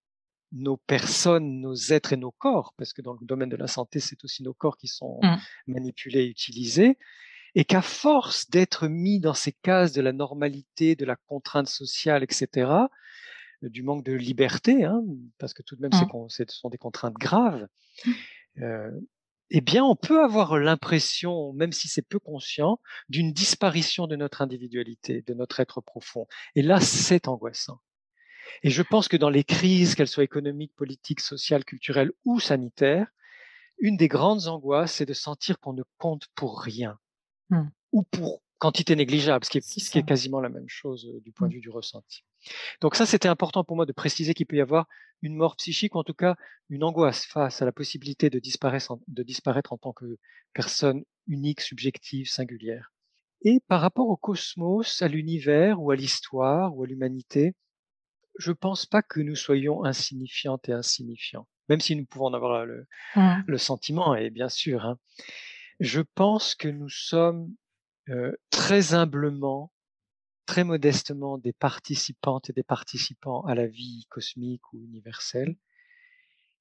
[0.54, 4.00] nos personnes, nos êtres et nos corps, parce que dans le domaine de la santé,
[4.00, 5.36] c'est aussi nos corps qui sont mmh.
[5.66, 6.96] manipulés et utilisés,
[7.54, 12.22] et qu'à force d'être mis dans ces cases de la normalité, de la contrainte sociale,
[12.22, 12.70] etc.,
[13.62, 15.02] du manque de liberté, hein,
[15.38, 16.28] parce que tout de même, mmh.
[16.28, 17.66] ce sont des contraintes graves,
[18.04, 18.12] mmh.
[18.62, 18.90] euh,
[19.50, 24.40] eh bien, on peut avoir l'impression, même si c'est peu conscient, d'une disparition de notre
[24.42, 26.26] individualité, de notre être profond.
[26.54, 27.80] Et là, c'est angoissant.
[28.62, 33.08] Et je pense que dans les crises, qu'elles soient économiques, politiques, sociales, culturelles ou sanitaires,
[33.78, 36.98] une des grandes angoisses, c'est de sentir qu'on ne compte pour rien
[37.50, 37.62] mmh.
[37.92, 41.20] ou pour quantité négligeable, ce qui est, ce qui est quasiment la même chose euh,
[41.20, 41.56] du point de mmh.
[41.56, 42.24] vue du ressenti.
[42.80, 44.86] Donc ça, c'était important pour moi de préciser qu'il peut y avoir
[45.22, 46.36] une mort psychique, ou en tout cas
[46.68, 50.18] une angoisse face à la possibilité de disparaître en, de disparaître en tant que
[50.52, 52.92] personne unique, subjective, singulière.
[53.42, 57.54] Et par rapport au cosmos, à l'univers ou à l'histoire ou à l'humanité,
[58.38, 62.66] je pense pas que nous soyons insignifiantes et insignifiants, même si nous pouvons en avoir
[62.66, 63.42] le, mmh.
[63.46, 64.84] le sentiment, et bien sûr.
[64.84, 64.98] Hein.
[65.80, 67.54] Je pense que nous sommes
[68.08, 69.72] euh, très humblement,
[70.46, 75.56] très modestement des participantes et des participants à la vie cosmique ou universelle,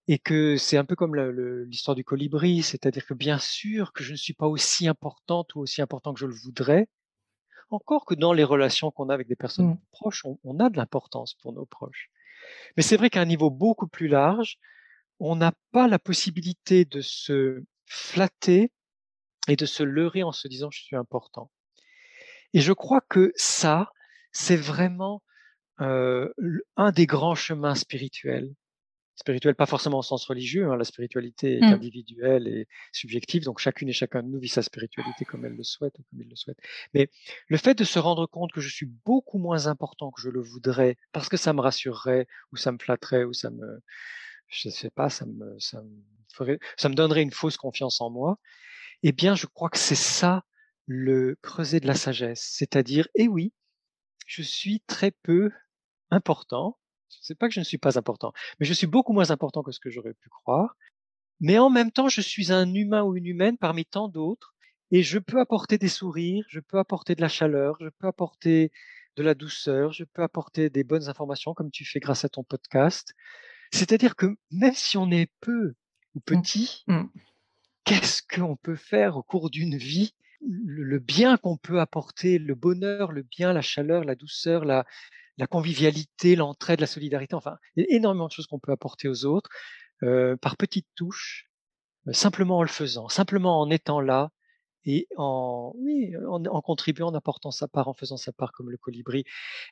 [0.07, 4.12] et que c'est un peu comme l'histoire du colibri, c'est-à-dire que bien sûr que je
[4.12, 6.88] ne suis pas aussi importante ou aussi important que je le voudrais,
[7.73, 9.81] encore que dans les relations qu'on a avec des personnes mmh.
[9.91, 12.09] proches, on, a de l'importance pour nos proches.
[12.77, 14.57] Mais c'est vrai qu'à un niveau beaucoup plus large,
[15.19, 18.71] on n'a pas la possibilité de se flatter
[19.47, 21.51] et de se leurrer en se disant je suis important.
[22.53, 23.91] Et je crois que ça,
[24.31, 25.21] c'est vraiment
[25.81, 26.29] euh,
[26.75, 28.53] un des grands chemins spirituels.
[29.15, 31.73] Spirituel, pas forcément au sens religieux, hein, la spiritualité est mmh.
[31.73, 35.63] individuelle et subjective, donc chacune et chacun de nous vit sa spiritualité comme elle le
[35.63, 36.58] souhaite ou comme il le souhaite.
[36.95, 37.10] Mais
[37.47, 40.41] le fait de se rendre compte que je suis beaucoup moins important que je le
[40.41, 43.82] voudrais, parce que ça me rassurerait, ou ça me flatterait, ou ça me,
[44.47, 48.10] je sais pas, ça me, ça me, ferait, ça me donnerait une fausse confiance en
[48.10, 48.39] moi,
[49.04, 50.43] eh bien, je crois que c'est ça
[50.88, 53.54] le creuset de la sagesse, c'est-à-dire, eh oui,
[54.26, 55.52] je suis très peu
[56.10, 56.78] important.
[57.21, 59.71] C'est pas que je ne suis pas important, mais je suis beaucoup moins important que
[59.71, 60.76] ce que j'aurais pu croire.
[61.39, 64.54] Mais en même temps, je suis un humain ou une humaine parmi tant d'autres,
[64.91, 68.71] et je peux apporter des sourires, je peux apporter de la chaleur, je peux apporter
[69.15, 72.43] de la douceur, je peux apporter des bonnes informations comme tu fais grâce à ton
[72.43, 73.13] podcast.
[73.71, 75.73] C'est-à-dire que même si on est peu
[76.15, 76.21] ou mmh.
[76.21, 77.04] petit, mmh.
[77.84, 80.13] qu'est-ce qu'on peut faire au cours d'une vie?
[80.45, 84.86] Le, bien qu'on peut apporter, le bonheur, le bien, la chaleur, la douceur, la,
[85.48, 89.26] convivialité, l'entraide, la solidarité, enfin, il y a énormément de choses qu'on peut apporter aux
[89.26, 89.50] autres
[90.04, 91.50] euh, par petites touches,
[92.08, 94.32] euh, simplement en le faisant, simplement en étant là
[94.86, 95.74] et en,
[96.63, 99.24] contribuant, en apportant sa part, en faisant sa part comme le colibri.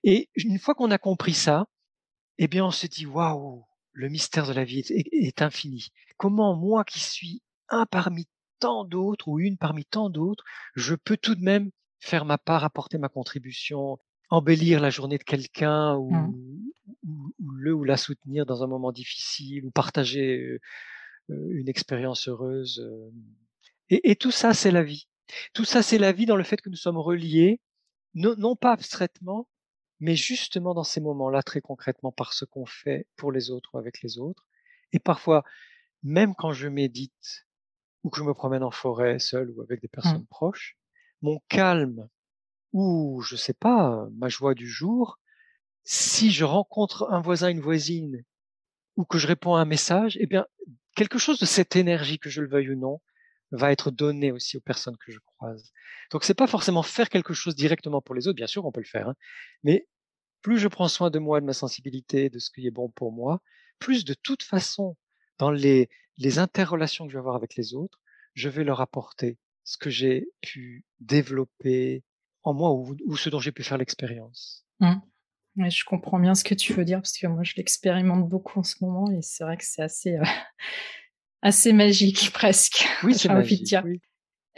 [0.03, 1.67] Et une fois qu'on a compris ça,
[2.37, 5.89] eh bien, on se dit, waouh, le mystère de la vie est infini.
[6.17, 8.25] Comment moi qui suis un parmi
[8.59, 10.43] tant d'autres ou une parmi tant d'autres,
[10.75, 13.99] je peux tout de même faire ma part, apporter ma contribution,
[14.31, 17.31] embellir la journée de quelqu'un ou, mmh.
[17.57, 20.59] le ou la soutenir dans un moment difficile ou partager
[21.29, 22.83] une expérience heureuse.
[23.89, 25.07] Et, tout ça, c'est la vie.
[25.53, 27.59] Tout ça, c'est la vie dans le fait que nous sommes reliés,
[28.13, 29.47] non pas abstraitement,
[29.99, 33.77] mais justement dans ces moments-là, très concrètement, par ce qu'on fait pour les autres ou
[33.77, 34.47] avec les autres.
[34.93, 35.43] Et parfois,
[36.03, 37.47] même quand je médite,
[38.03, 39.91] ou que je me promène en forêt seul ou avec des mmh.
[39.91, 40.77] personnes proches,
[41.21, 42.09] mon calme
[42.73, 45.19] ou je sais pas, ma joie du jour,
[45.83, 48.23] si je rencontre un voisin, une voisine
[48.97, 50.45] ou que je réponds à un message, eh bien
[50.95, 53.01] quelque chose de cette énergie que je le veuille ou non
[53.51, 55.71] va être donné aussi aux personnes que je croise.
[56.11, 58.81] Donc c'est pas forcément faire quelque chose directement pour les autres, bien sûr on peut
[58.81, 59.15] le faire, hein,
[59.63, 59.87] mais
[60.41, 63.11] plus je prends soin de moi, de ma sensibilité, de ce qui est bon pour
[63.11, 63.41] moi,
[63.79, 64.97] plus de toute façon
[65.37, 67.99] dans les les interrelations que je vais avoir avec les autres,
[68.35, 72.03] je vais leur apporter ce que j'ai pu développer
[72.43, 74.65] en moi ou, ce dont j'ai pu faire l'expérience.
[74.79, 75.69] Mmh.
[75.69, 78.63] je comprends bien ce que tu veux dire parce que moi je l'expérimente beaucoup en
[78.63, 80.23] ce moment et c'est vrai que c'est assez, euh,
[81.41, 82.87] assez magique presque.
[83.03, 83.63] Oui, c'est magique.
[83.63, 83.83] Dire.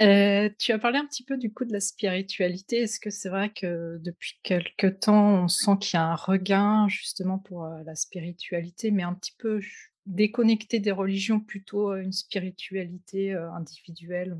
[0.01, 2.77] Euh, tu as parlé un petit peu du coup de la spiritualité.
[2.77, 6.87] Est-ce que c'est vrai que depuis quelque temps, on sent qu'il y a un regain
[6.87, 9.59] justement pour euh, la spiritualité, mais un petit peu
[10.05, 14.35] déconnecté des religions, plutôt une spiritualité individuelle.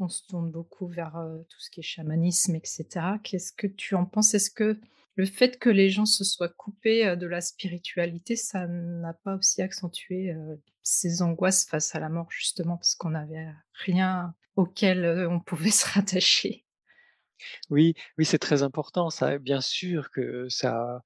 [0.00, 1.12] On se tourne beaucoup vers
[1.48, 2.86] tout ce qui est chamanisme, etc.
[3.22, 4.34] Qu'est-ce que tu en penses?
[4.34, 4.80] Est-ce que
[5.16, 9.60] le fait que les gens se soient coupés de la spiritualité, ça n'a pas aussi
[9.60, 10.34] accentué
[10.82, 15.86] ces angoisses face à la mort, justement, parce qu'on n'avait rien auquel on pouvait se
[15.86, 16.64] rattacher?
[17.68, 19.08] Oui, oui, c'est très important.
[19.40, 21.02] Bien sûr que ça,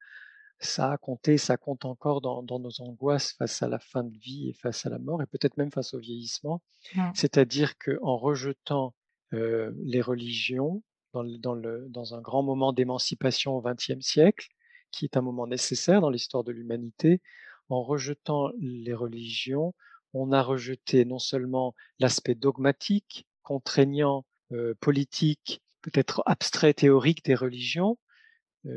[0.61, 4.49] ça a compté, ça compte encore dans, nos angoisses face à la fin de vie
[4.49, 6.63] et face à la mort, et peut-être même face au vieillissement.
[6.95, 7.11] Mmh.
[7.15, 8.95] C'est-à-dire qu'en rejetant
[9.33, 11.57] euh, les religions dans,
[11.89, 14.49] dans, un grand moment d'émancipation au XXe siècle,
[14.91, 17.21] qui est un moment nécessaire dans l'histoire de l'humanité,
[17.69, 19.75] en rejetant les religions,
[20.13, 27.99] on a rejeté non seulement l'aspect dogmatique, contraignant, euh, politique, peut-être abstrait, théorique des religions,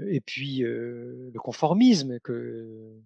[0.09, 2.99] et puis le conformisme que,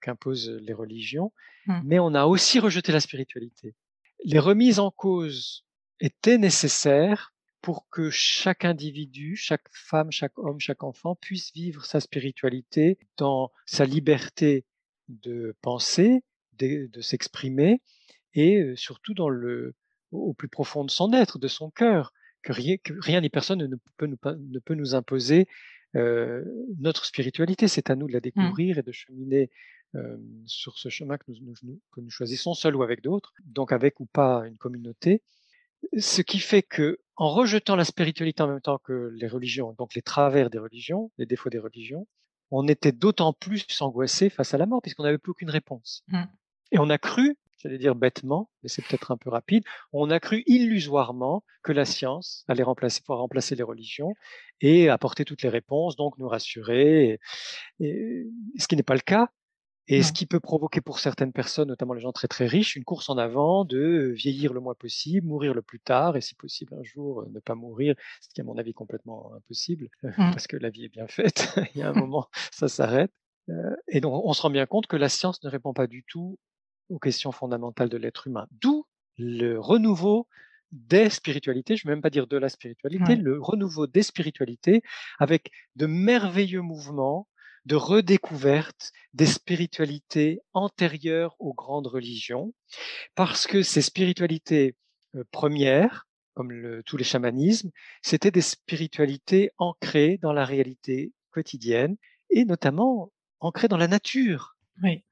[0.00, 1.32] qu'imposent les religions,
[1.66, 1.80] mmh.
[1.84, 3.74] mais on a aussi rejeté la spiritualité.
[4.24, 5.64] Les remises en cause
[6.00, 12.00] étaient nécessaires pour que chaque individu, chaque femme, chaque homme, chaque enfant puisse vivre sa
[12.00, 14.64] spiritualité dans sa liberté
[15.08, 16.22] de penser,
[16.58, 17.82] de, s'exprimer
[18.34, 19.74] et surtout dans le,
[20.12, 23.58] au plus profond de son être, de son cœur, que rien, que rien ni personne
[23.58, 25.48] ne peut nous, ne peut nous imposer
[25.94, 27.68] notre spiritualité.
[27.68, 28.22] C'est à nous de la mmh.
[28.22, 29.50] découvrir et de cheminer
[30.44, 34.06] sur ce chemin que nous, que nous choisissons seul ou avec d'autres, donc avec ou
[34.06, 35.22] pas une communauté.
[35.96, 39.94] Ce qui fait que, en rejetant la spiritualité en même temps que les religions, donc
[39.94, 42.06] les travers des religions, les défauts des religions,
[42.50, 46.02] on était d'autant plus angoissé face à la mort puisqu'on n'avait plus aucune réponse.
[46.08, 46.22] Mmh.
[46.72, 50.20] Et on a cru j'allais dire bêtement, mais c'est peut-être un peu rapide, on a
[50.20, 54.12] cru illusoirement que la science allait remplacer, pouvoir remplacer les religions
[54.60, 57.20] et apporter toutes les réponses, donc nous rassurer,
[57.80, 58.26] et,
[58.58, 59.28] ce qui n'est pas le cas.
[59.90, 62.84] Et ce qui peut provoquer pour certaines personnes, notamment les gens très, très riches, une
[62.84, 66.74] course en avant de vieillir le moins possible, mourir le plus tard et si possible
[66.74, 70.30] un jour, ne pas mourir, ce qui est à mon avis complètement impossible, Mmh.
[70.32, 71.54] parce que la vie est bien faite.
[71.74, 73.12] Il y a un moment, ça s'arrête.
[73.48, 76.04] Heu et donc on se rend bien compte que la science ne répond pas du
[76.04, 76.38] tout
[76.88, 78.46] aux questions fondamentales de l'être humain.
[78.52, 80.26] D'où le renouveau
[80.72, 83.16] des spiritualités, je ne vais même pas dire de la spiritualité, Ouais.
[83.16, 84.82] le renouveau des spiritualités
[85.18, 87.28] avec de merveilleux mouvements
[87.64, 92.54] de redécouverte des spiritualités antérieures aux grandes religions,
[93.14, 94.76] parce que ces spiritualités
[95.16, 97.70] euh, premières, comme le, tous les chamanismes,
[98.00, 101.96] c'était des spiritualités ancrées dans la réalité quotidienne
[102.30, 105.02] et notamment ancrées dans la nature, Oui.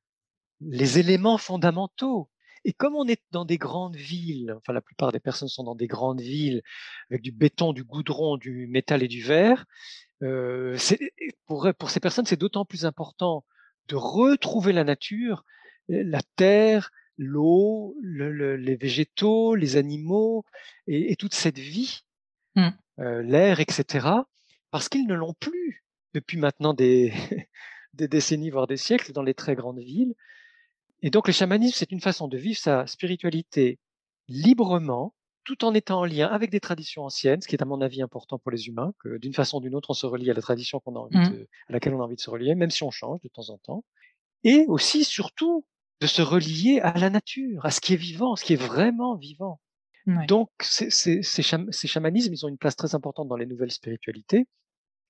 [0.60, 2.28] Les éléments fondamentaux.
[2.64, 5.76] Et comme on est dans des grandes villes, enfin la plupart des personnes sont dans
[5.76, 6.62] des grandes villes
[7.10, 9.66] avec du béton, du goudron, du métal et du verre,
[10.22, 10.76] euh,
[11.46, 13.44] pour, pour ces personnes, c'est d'autant plus important
[13.88, 15.44] de retrouver la nature,
[15.88, 20.44] la terre, l'eau, le, le, les végétaux, les animaux
[20.86, 22.04] et, et toute cette vie,
[22.56, 22.68] mmh.
[23.00, 24.08] euh, l'air, etc.,
[24.70, 27.12] parce qu'ils ne l'ont plus depuis maintenant des,
[27.94, 30.14] des décennies, voire des siècles, dans les très grandes villes.
[31.06, 33.78] Et donc le chamanisme, c'est une façon de vivre sa spiritualité
[34.26, 35.14] librement,
[35.44, 38.02] tout en étant en lien avec des traditions anciennes, ce qui est à mon avis
[38.02, 40.42] important pour les humains, que d'une façon ou d'une autre, on se relie à la
[40.42, 41.30] tradition qu'on a envie mmh.
[41.30, 43.50] de, à laquelle on a envie de se relier, même si on change de temps
[43.50, 43.84] en temps.
[44.42, 45.64] Et aussi, surtout,
[46.00, 49.14] de se relier à la nature, à ce qui est vivant, ce qui est vraiment
[49.14, 49.60] vivant.
[50.08, 50.26] Ouais.
[50.26, 53.46] Donc, ces, ces, ces, cham ces chamanismes, ils ont une place très importante dans les
[53.46, 54.48] nouvelles spiritualités.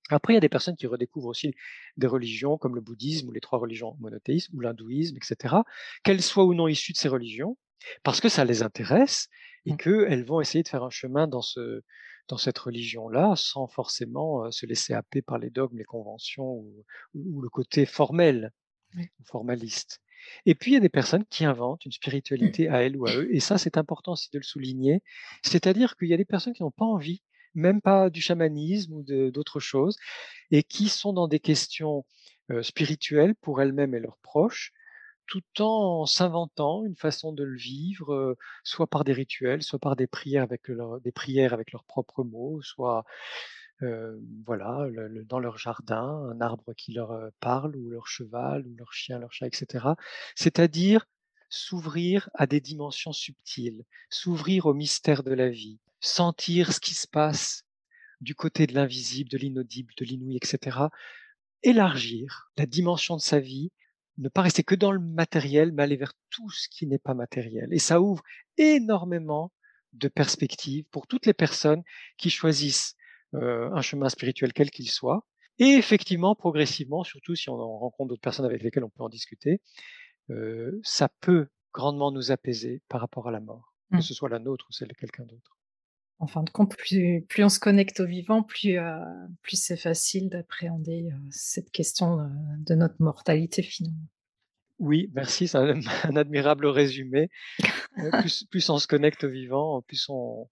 [0.09, 1.53] Après, il y a des personnes qui redécouvrent aussi
[1.97, 5.55] des religions comme le bouddhisme ou les trois religions monothéistes ou l'hindouisme, etc.,
[6.03, 7.57] qu'elles soient ou non issues de ces religions,
[8.03, 9.27] parce que ça les intéresse
[9.65, 9.77] et Mmh.
[9.77, 11.81] qu'elles vont essayer de faire un chemin dans, ce,
[12.29, 16.85] dans cette religion-là sans forcément euh, se laisser happer par les dogmes, les conventions ou,
[17.15, 18.51] ou le côté formel,
[18.95, 19.07] Oui.
[19.25, 20.01] formaliste.
[20.45, 23.13] Et puis, il y a des personnes qui inventent une spiritualité à elles ou à
[23.13, 25.03] eux, et ça, c'est important aussi de le souligner.
[25.43, 27.21] C'est-à-dire qu'il y a des personnes qui n'ont pas envie
[27.57, 29.97] même pas du chamanisme ou d'autres choses,
[30.51, 32.05] et qui sont dans des questions
[32.51, 34.71] euh, spirituelles pour elles-mêmes et leurs proches,
[35.27, 39.95] tout en s'inventant une façon de le vivre, euh, soit par des rituels, soit par
[39.97, 40.71] des prières avec,
[41.03, 43.03] des prières avec leurs propres mots, soit
[43.83, 44.87] euh, voilà,
[45.25, 49.33] dans leur jardin, un arbre qui leur parle, ou leur cheval, ou leur chien, leur
[49.33, 49.85] chat, etc.
[50.35, 51.05] C'est-à-dire
[51.49, 57.07] s'ouvrir à des dimensions subtiles, s'ouvrir au mystère de la vie, sentir ce qui se
[57.07, 57.63] passe
[58.21, 60.77] du côté de l'invisible, de l'inaudible, de l'inouï, etc.
[61.63, 63.71] Élargir la dimension de sa vie,
[64.17, 67.13] ne pas rester que dans le matériel, mais aller vers tout ce qui n'est pas
[67.13, 67.67] matériel.
[67.71, 68.23] Et ça ouvre
[68.57, 69.51] énormément
[69.93, 71.83] de perspectives pour toutes les personnes
[72.17, 72.95] qui choisissent
[73.35, 75.25] euh, un chemin spirituel quel qu'il soit.
[75.59, 79.61] Et effectivement, progressivement, surtout si on rencontre d'autres personnes avec lesquelles on peut en discuter,
[80.29, 83.97] euh, ça peut grandement nous apaiser par rapport à la mort, mmh.
[83.97, 85.56] que ce soit la nôtre ou celle de quelqu'un d'autre.
[86.19, 88.97] En fin de compte, plus, on se connecte au vivant, plus, euh,
[89.53, 92.29] c'est facile d'appréhender euh, cette question de,
[92.65, 94.07] de, notre mortalité finalement.
[94.79, 95.79] Oui, merci, c'est un,
[96.15, 97.29] admirable résumé.
[98.49, 100.49] plus, on se connecte au vivant, plus on,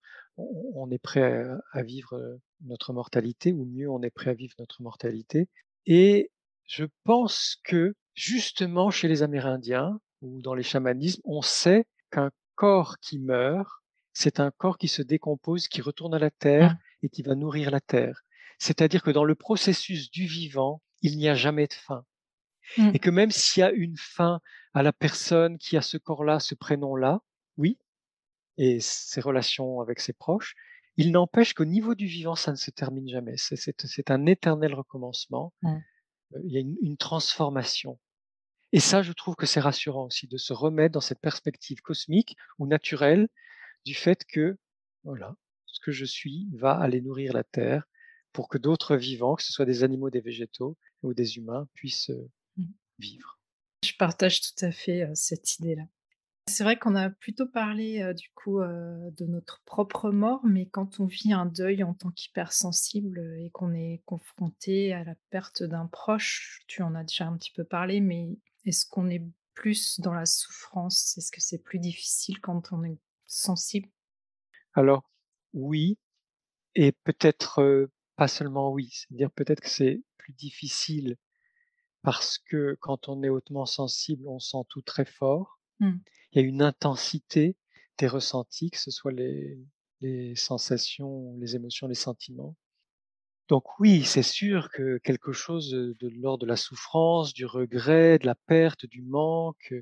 [0.91, 5.47] est prêt à, vivre notre mortalité, ou mieux, on est prêt à vivre notre mortalité.
[5.85, 6.31] Et
[6.65, 12.97] je pense que justement chez les Amérindiens ou dans les chamanismes, on sait qu'un corps
[12.99, 13.69] qui meurt,
[14.15, 17.05] c'est un corps qui se décompose, qui retourne à la terre Mmh.
[17.05, 18.23] et qui va nourrir la terre.
[18.57, 22.05] C'est-à-dire que dans le processus du vivant, il n'y a jamais de fin.
[22.77, 22.91] Mmh.
[22.93, 24.39] Et que même s'il y a une fin
[24.73, 27.19] à la personne qui a ce corps-là, ce prénom-là,
[27.57, 27.77] oui,
[28.57, 30.55] et ses relations avec ses proches,
[30.95, 33.35] il n'empêche qu'au niveau du vivant, ça ne se termine jamais.
[33.37, 35.53] C'est un éternel recommencement.
[35.61, 35.77] Mmh.
[36.45, 37.99] Il y a une, une transformation.
[38.71, 42.37] Et ça, je trouve que c'est rassurant aussi de se remettre dans cette perspective cosmique
[42.59, 43.27] ou naturelle
[43.85, 44.57] du fait que,
[45.03, 47.87] voilà, ce que je suis va aller nourrir la terre
[48.33, 52.11] pour que d'autres vivants, que ce soit des animaux, des végétaux ou des humains, puissent
[52.57, 52.65] mmh.
[52.99, 53.39] vivre.
[53.85, 55.83] Je partage tout à fait euh, cette idée-là.
[56.47, 60.67] C'est vrai qu'on a plutôt parlé euh, du coup euh, de notre propre mort, mais
[60.67, 65.63] quand on vit un deuil en tant qu'hypersensible et qu'on est confronté à la perte
[65.63, 69.99] d'un proche, tu en as déjà un petit peu parlé, mais est-ce qu'on est plus
[69.99, 71.17] dans la souffrance?
[71.17, 73.89] Est-ce que c'est plus difficile quand on est sensible?
[74.73, 75.09] Alors,
[75.53, 75.97] oui,
[76.75, 81.17] et peut-être euh, pas seulement oui, c'est-à-dire peut-être que c'est plus difficile
[82.01, 85.59] parce que quand on est hautement sensible, on sent tout très fort.
[85.79, 85.93] Mmh.
[86.31, 87.57] Il y a une intensité
[87.97, 89.57] des ressentis, que ce soit les,
[90.01, 92.55] les sensations, les émotions, les sentiments.
[93.47, 98.25] Donc oui, c'est sûr que quelque chose, de l'ordre de la souffrance, du regret, de
[98.25, 99.73] la perte, du manque,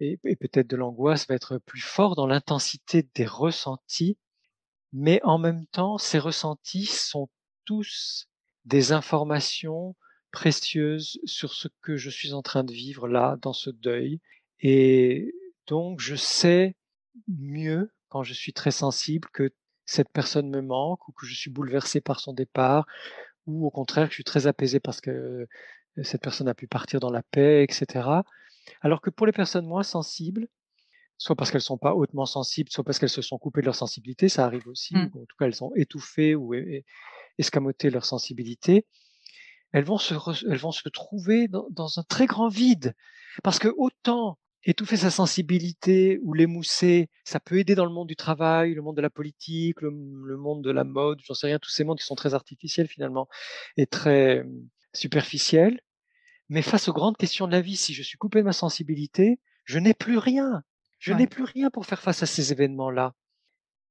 [0.00, 4.18] et et peut-être de l'angoisse va être plus fort dans l'intensité des ressentis,
[4.92, 7.28] mais en même temps, ces ressentis sont
[7.64, 8.28] tous
[8.64, 9.96] des informations
[10.32, 14.20] précieuses sur ce que je suis en train de vivre là, dans ce deuil
[14.60, 15.34] et
[15.66, 16.76] donc je sais
[17.28, 19.52] mieux, quand je suis très sensible, que
[19.86, 22.86] cette personne me manque ou que je suis bouleversé par son départ
[23.46, 25.46] ou au contraire que je suis très apaisé parce que
[26.02, 28.24] cette personne a pu partir dans la paix et cetera.
[28.82, 30.48] Alors que pour les personnes moins sensibles,
[31.18, 33.74] soit parce qu'elles sont pas hautement sensibles, soit parce qu'elles se sont coupées de leur
[33.76, 35.10] sensibilité, ça arrive aussi, Mmh.
[35.14, 36.54] ou en tout cas elles ont étouffé ou
[37.38, 38.86] escamoté leur sensibilité,
[39.72, 40.14] elles vont se
[40.50, 42.94] elles vont se trouver dans dans un très grand vide.
[43.42, 48.16] Parce que autant étouffer sa sensibilité ou l'émousser, ça peut aider dans le monde du
[48.16, 51.58] travail, le monde de la politique, le le monde de la mode, j'en sais rien,
[51.58, 53.28] tous ces mondes qui sont très artificiels finalement
[53.76, 55.80] et très, mmh, superficiels.
[56.48, 59.40] Mais face aux grandes questions de la vie, si je suis coupé de ma sensibilité,
[59.64, 60.62] je n'ai plus rien.
[60.98, 63.14] Je n'ai plus rien pour faire face à ces événements-là.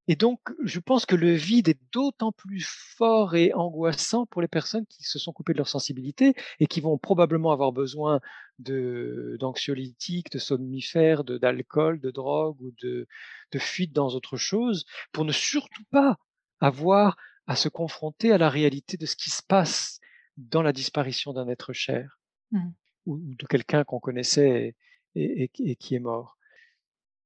[0.07, 4.47] Et donc, je pense que le vide est d'autant plus fort et angoissant pour les
[4.47, 8.19] personnes qui se sont coupées de leur sensibilité et qui vont probablement avoir besoin
[8.59, 13.07] de d'anxiolytiques, de somnifères, d'alcool, de drogue ou de
[13.51, 16.17] de fuite dans autre chose pour ne surtout pas
[16.59, 19.99] avoir à se confronter à la réalité de ce qui se passe
[20.37, 22.19] dans la disparition d'un être cher
[22.51, 22.71] Mmh.
[23.05, 24.75] ou ou de quelqu'un qu'on connaissait
[25.15, 26.34] et qui est mort.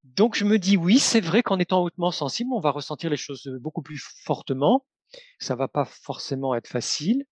[0.04, 3.18] Donc je me dis: «Oui, c'est vrai qu'en étant hautement sensible, on va ressentir les
[3.18, 4.86] choses, heu, beaucoup plus fortement.
[5.40, 7.26] Ça va pas forcément être facile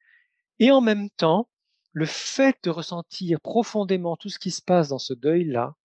[0.59, 1.49] et en même temps,
[1.93, 5.75] le fait de ressentir profondément tout ce qui se passe dans ce deuil-là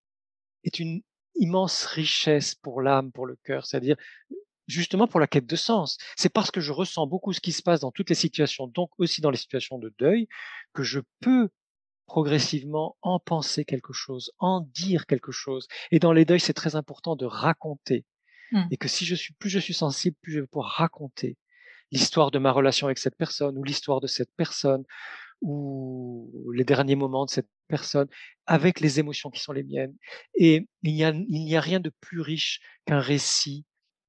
[0.64, 1.03] est une
[1.37, 3.97] immense richesse pour l'âme, pour le cœur, c'est-à-dire,
[4.68, 5.99] justement pour la quête de sens.
[6.16, 8.91] C'est parce que je ressens beaucoup ce qui se passe dans toutes les situations, donc
[8.99, 10.28] aussi dans les situations de deuil,
[10.74, 11.51] que je peux
[12.13, 15.67] progressivement en penser quelque chose, en dire quelque chose.
[15.91, 18.05] Et dans les deuils, c'est très important de raconter.
[18.51, 18.65] Mmh.
[18.71, 21.39] et que si je suis plus je suis sensible, plus je vais pouvoir raconter
[21.91, 24.85] l'histoire de ma relation avec cette personne ou l'histoire de cette personne
[25.41, 28.09] ou les derniers moments de cette personne
[28.45, 29.97] avec les émotions qui sont les miennes.
[30.35, 33.65] Et il n'y a il n'y a rien de plus riche qu'un récit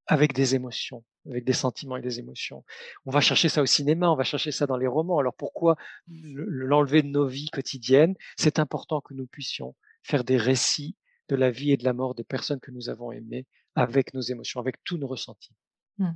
[0.08, 2.63] avec des émotions, avec des sentiments et des émotions.
[3.05, 5.19] On va chercher ça au cinéma, on va chercher ça dans les romans.
[5.19, 5.76] Alors pourquoi
[6.07, 8.15] le l'enlever de nos vies quotidiennes?
[8.38, 10.95] C'est important que nous puissions faire des récits
[11.30, 13.45] de la vie et de la mort des personnes que nous avons aimées
[13.76, 15.55] avec nos émotions, avec tous nos ressentis.
[15.97, 16.11] Mmh.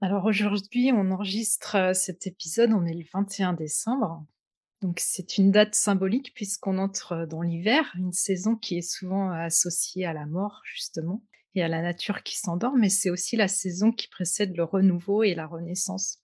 [0.00, 4.24] Alors aujourd'hui, on enregistre, heu, cet épisode, on est le 21 décembre.
[4.80, 10.06] Donc c'est une date symbolique puisqu'on entre dans l'hiver, une saison qui est souvent associée
[10.06, 11.24] à la mort justement
[11.54, 15.22] et à la nature qui s'endort, mais c'est aussi la saison qui précède le renouveau
[15.22, 16.18] et la renaissance.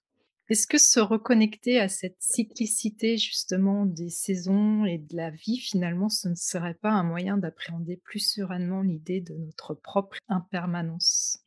[0.51, 6.11] Est-ce que se reconnecter à cette cyclicité justement des saisons et de la vie finalement,
[6.11, 11.39] ce ne serait pas un moyen d'appréhender plus sereinement l'idée de notre propre impermanence?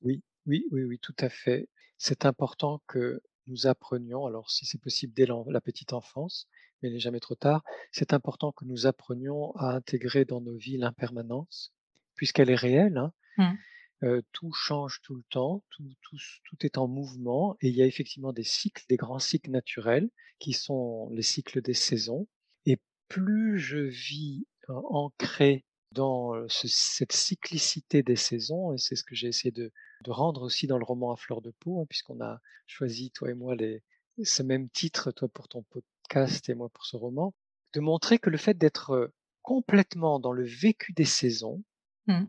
[0.00, 1.68] Oui, oui, oui, oui, tout à fait.
[1.98, 6.48] C'est important que nous apprenions, alors si c'est possible dès la petite enfance,
[6.80, 10.56] mais il n'est jamais trop tard, c'est important que nous apprenions à intégrer dans nos
[10.56, 11.74] vies l'impermanence,
[12.16, 13.12] puisqu'elle est réelle, hein.
[13.38, 14.20] Mmh.
[14.32, 17.86] Tout change tout le temps, tout tout tout est en mouvement et il y a
[17.86, 20.10] effectivement des cycles, des grands cycles naturels
[20.40, 22.26] qui sont les cycles des saisons
[22.66, 29.04] et plus je vis a ancré dans, ce cette cyclicité des saisons et c'est ce
[29.04, 31.86] que j'ai essayé de de rendre aussi dans le roman À fleur de peau, hein,
[31.88, 33.84] puisqu'on a choisi toi et moi les
[34.24, 37.34] ce même titre, toi pour ton podcast et moi pour ce roman,
[37.72, 41.62] de montrer que le fait d'être, complètement dans le vécu des saisons
[42.06, 42.26] Mmh.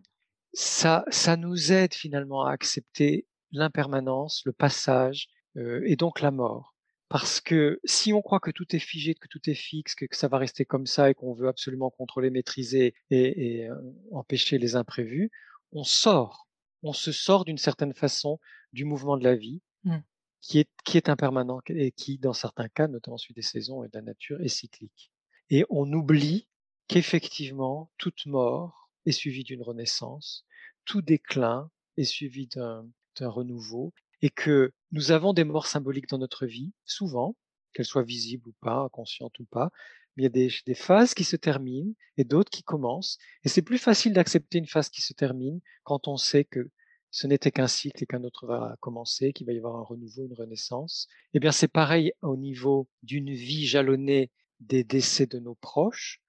[0.54, 6.76] ça ça nous aide finalement à accepter l'impermanence, le passage, heu et donc la mort.
[7.10, 10.16] Parce que si on croit que tout est figé, que tout est fixe, que que
[10.18, 13.76] ça va rester comme ça et qu'on veut absolument contrôler, maîtriser et et heu,
[14.12, 15.32] empêcher les imprévus,
[15.72, 16.48] on sort.
[16.84, 18.40] On se sort d'une certaine façon
[18.74, 20.04] du mouvement de la vie Mmh.
[20.42, 23.88] qui est qui est impermanent et qui, dans certains cas, notamment celui des saisons et
[23.90, 25.12] de la nature, est cyclique
[25.50, 26.48] et on oublie
[26.88, 30.46] qu'effectivement toute mort est suivie d'une renaissance,
[30.86, 32.86] tout déclin est suivi d'un
[33.20, 37.36] renouveau et que nous avons des morts symboliques dans notre vie, souvent,
[37.74, 39.72] qu'elles soient visibles ou pas, conscientes ou pas,
[40.16, 43.50] mais il y a des des phases qui se terminent et d'autres qui commencent et
[43.50, 46.70] c'est plus facile d'accepter une phase qui se termine quand on sait que
[47.14, 50.26] ce n'était qu'un cycle et qu'un autre va commencer, qu'il va y avoir un renouveau,
[50.26, 51.08] une renaissance.
[51.36, 56.24] Et bien, c'est pareil au niveau d'une vie jalonnée des décès de nos proches.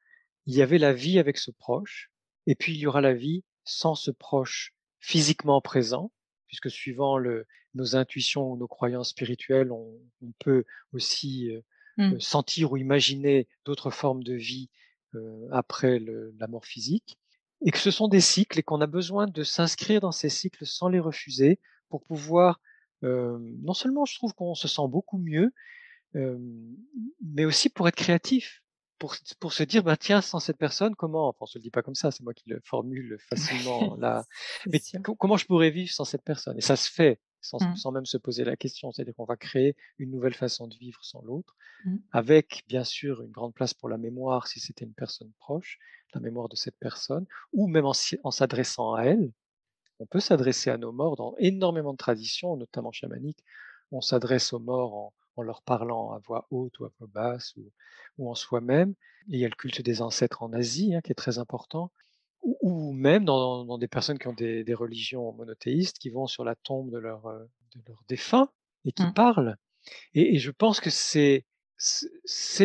[0.44, 2.10] Il y avait la vie avec ce proche
[2.46, 6.12] et puis il y aura la vie sans ce proche physiquement présent,
[6.48, 11.50] puisque suivant le nos intuitions ou nos croyances spirituelles, on on peut aussi,
[11.96, 12.18] Mmh.
[12.18, 14.68] sentir ou imaginer d'autres formes de vie,
[15.52, 17.20] après le la mort physique
[17.64, 20.66] et que ce sont des cycles et qu'on a besoin de s'inscrire dans ces cycles
[20.66, 22.60] sans les refuser pour pouvoir,
[23.02, 25.52] non seulement je trouve qu'on se sent beaucoup mieux,
[27.22, 28.63] mais aussi pour être créatif,
[29.40, 31.82] pour se dire: «Bah, tiens, sans cette personne, comment» enfin, on se le dit pas
[31.82, 34.26] comme ça, c'est moi qui le formule facilement là,
[34.72, 36.56] mais co comment je pourrais vivre sans cette personne?
[36.58, 37.74] Et ça se fait sans Mmh.
[37.74, 38.90] sans même se poser la question.
[38.92, 42.00] C'est-à-dire qu'on va créer une nouvelle façon de vivre sans l'autre, Mmh.
[42.12, 45.78] avec bien sûr une grande place pour la mémoire si c'était une personne proche,
[46.14, 47.92] la mémoire de cette personne ou même en
[48.24, 49.32] en s'adressant à elle.
[49.98, 53.44] On peut s'adresser à nos morts dans énormément de traditions, notamment chamaniques.
[53.90, 57.54] On s'adresse aux morts en, en leur parlant à voix haute ou à voix basse
[57.56, 57.70] ou,
[58.18, 58.94] ou en soi-même.
[59.28, 61.92] Il y a le culte des ancêtres en Asie hein, qui est très important.
[62.42, 66.26] Ou, ou même dans, dans des personnes qui ont des, des religions monothéistes, qui vont
[66.26, 68.50] sur la tombe de leurs euh, de leurs défunts
[68.84, 69.12] et qui Mmh.
[69.14, 69.56] parlent.
[70.14, 71.44] Et, et je pense que c'est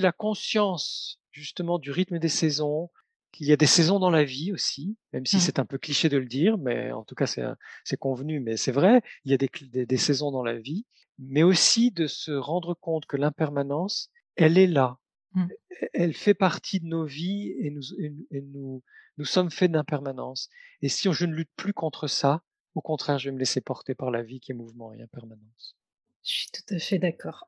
[0.01, 2.89] la conscience justement du rythme des saisons,
[3.31, 5.39] qu'il y a des saisons dans la vie aussi, même si Mmh.
[5.39, 8.71] c'est un peu cliché de le dire, mais en tout cas c'est convenu, mais c'est
[8.71, 10.85] vrai, il y a des des des saisons dans la vie,
[11.17, 14.97] mais aussi de se rendre compte que l'impermanence, elle est là.
[15.33, 15.47] Mmh.
[15.81, 18.83] E elle fait partie de nos vies et nous et nous et nous
[19.17, 20.49] nous sommes faits d'impermanence
[20.81, 22.41] et si je ne lutte plus contre ça,
[22.75, 25.75] au contraire, je vais me laisser porter par la vie qui est mouvement et impermanence.
[26.23, 27.47] Je suis tout à fait d'accord.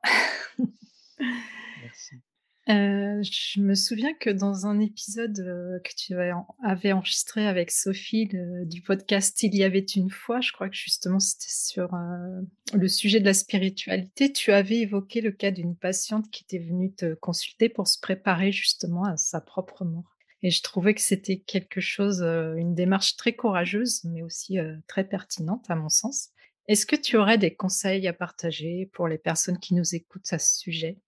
[1.82, 2.16] Merci.
[2.68, 7.44] Heu, je me souviens que dans un épisode, heu, que tu avais en avais enregistré
[7.46, 8.28] avec Sophie
[8.66, 12.88] du podcast «Il y avait une fois», je crois que justement c'était sur, heu, le
[12.88, 14.32] sujet de la spiritualité.
[14.32, 18.52] Tu avais évoqué le cas d'une patiente qui était venue te consulter pour se préparer
[18.52, 23.32] justement à sa propre mort et je trouvais que c'était quelque chose, une démarche très
[23.32, 24.58] courageuse, mais aussi,
[24.88, 26.30] très pertinente à mon sens.
[26.66, 30.40] Est-ce que tu aurais des conseils à partager pour les personnes qui nous écoutent à
[30.40, 30.98] ce sujet?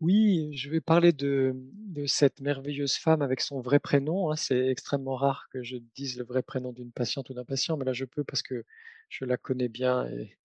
[0.00, 1.54] Oui, je vais parler de
[2.06, 4.36] cette merveilleuse femme avec son vrai prénom, hein.
[4.36, 7.84] C'est extrêmement rare que je dise le vrai prénom d'une patiente ou d'un patient, mais
[7.84, 8.64] là je peux parce que
[9.10, 10.36] je la connais bien et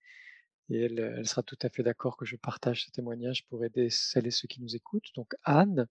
[0.70, 4.32] elle sera tout à fait d'accord que je partage ce témoignage pour aider celles et
[4.32, 5.12] ceux qui nous écoutent.
[5.16, 5.88] Donc Anne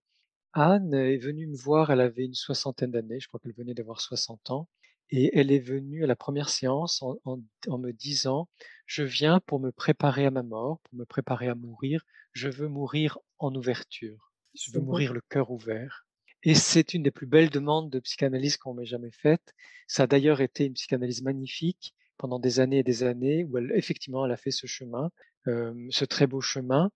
[0.54, 4.00] Anne est venue me voir, elle avait une soixantaine d'années, je crois qu'elle venait d'avoir
[4.00, 4.68] 60 ans
[5.10, 8.48] et elle est venue à la première séance en en en me disant:
[8.86, 12.04] «Je viens pour me préparer à ma mort, pour me préparer à mourir.
[12.32, 14.32] Je veux mourir en ouverture.
[14.54, 16.06] Je veux mourir le cœur ouvert»
[16.46, 19.54] et c'est une des plus belles demandes de psychanalyse qu'on m'ait jamais faite.
[19.88, 23.72] Ça a d'ailleurs été une psychanalyse magnifique pendant des années et des années où elle
[23.74, 25.10] effectivement, elle a fait ce chemin,
[25.46, 26.90] hem, ce très beau chemin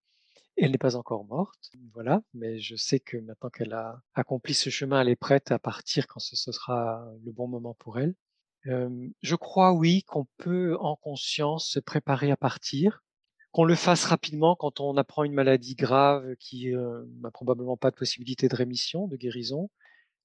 [0.59, 4.71] elle n'est pas encore morte, voilà, mais je sais que maintenant qu'elle a accompli ce
[4.71, 8.15] chemin, elle est prête à partir quand ce sera le bon moment pour elle.
[9.23, 13.03] Je crois oui, qu'on peut en conscience se préparer à partir,
[13.53, 17.91] qu'on le fasse rapidement quand on apprend une maladie grave qui, heu, n'a probablement pas
[17.91, 19.71] de possibilité de rémission, de guérison.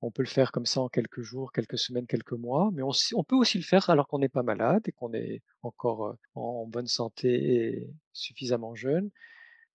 [0.01, 2.91] On peut le faire comme ça en quelques jours, quelques semaines, quelques mois, mais on
[3.15, 6.15] on peut aussi le faire alors qu'on n'est pas malade et qu'on est encore, heu,
[6.35, 7.29] en bonne santé
[7.77, 9.11] et suffisamment jeune.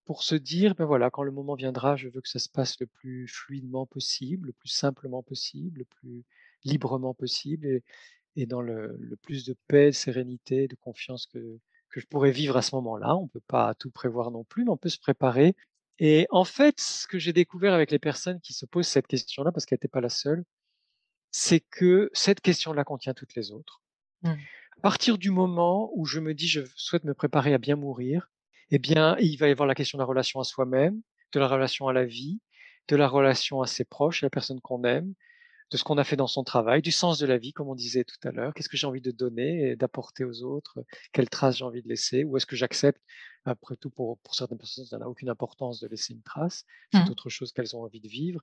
[0.09, 2.81] Pour se dire: «Ben, voilà, quand le moment viendra, je veux que ça se passe
[2.81, 6.25] le plus fluidement possible, le plus simplement possible, le plus
[6.65, 7.85] librement possible et
[8.37, 11.59] et dans le le plus de paix, de sérénité, de confiance que
[11.91, 13.17] que je pourrais vivre à ce moment-là».
[13.17, 15.57] On peut pas tout prévoir non plus, mais on peut se préparer
[15.99, 19.53] et en fait, ce que j'ai découvert avec les personnes qui se posent cette question-là,
[19.53, 20.45] parce qu'elle était pas la seule,
[21.33, 23.83] c'est que cette question-là contient toutes les autres.
[24.23, 24.49] Mmh.
[24.79, 28.31] À partir du moment où je me dis: «Je souhaite me préparer à bien mourir»,
[28.71, 31.03] eh bien, il va y avoir la question de la relation à soi-même,
[31.33, 32.41] de la relation à la vie,
[32.89, 35.15] de la relation à ses proches, à la personne qu'on aime,
[35.71, 37.75] de ce qu'on a fait dans son travail, du sens de la vie, comme on
[37.75, 38.55] disait tout à l'heure.
[38.55, 40.85] Qu'est-ce que j'ai envie de donner et d'apporter aux autres?
[41.13, 42.25] Quelle trace j'ai envie de laisser?
[42.25, 43.03] Ou est-ce que j'accepte,
[43.45, 46.65] après tout, pour pour certaines personnes, ça n'a aucune importance de laisser une trace.
[46.91, 47.11] C'est Mmh.
[47.11, 48.41] autre chose qu'elles ont envie de vivre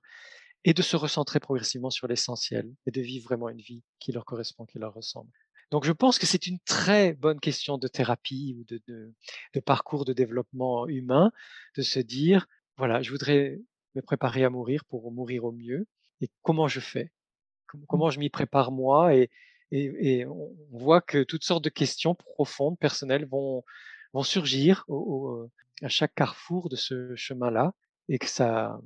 [0.64, 4.24] et de se recentrer progressivement sur l'essentiel et de vivre vraiment une vie qui leur
[4.26, 5.30] correspond, qui leur ressemble.
[5.70, 9.12] Donc je pense que c'est une très bonne question de thérapie ou de de
[9.54, 11.32] de parcours de développement humain,
[11.76, 12.46] de se dire:
[12.76, 13.60] «Voilà, je voudrais
[13.94, 15.86] me préparer à mourir pour mourir au mieux
[16.20, 17.12] et comment je fais?
[17.74, 17.84] Mmh.
[17.88, 19.30] comment je m'y prépare moi?» et
[19.72, 23.64] et et on on voit que toutes sortes de questions profondes, personnelles vont
[24.14, 25.50] vont surgir au au,
[25.82, 27.74] à chaque carrefour de ce chemin-là
[28.08, 28.80] et que ça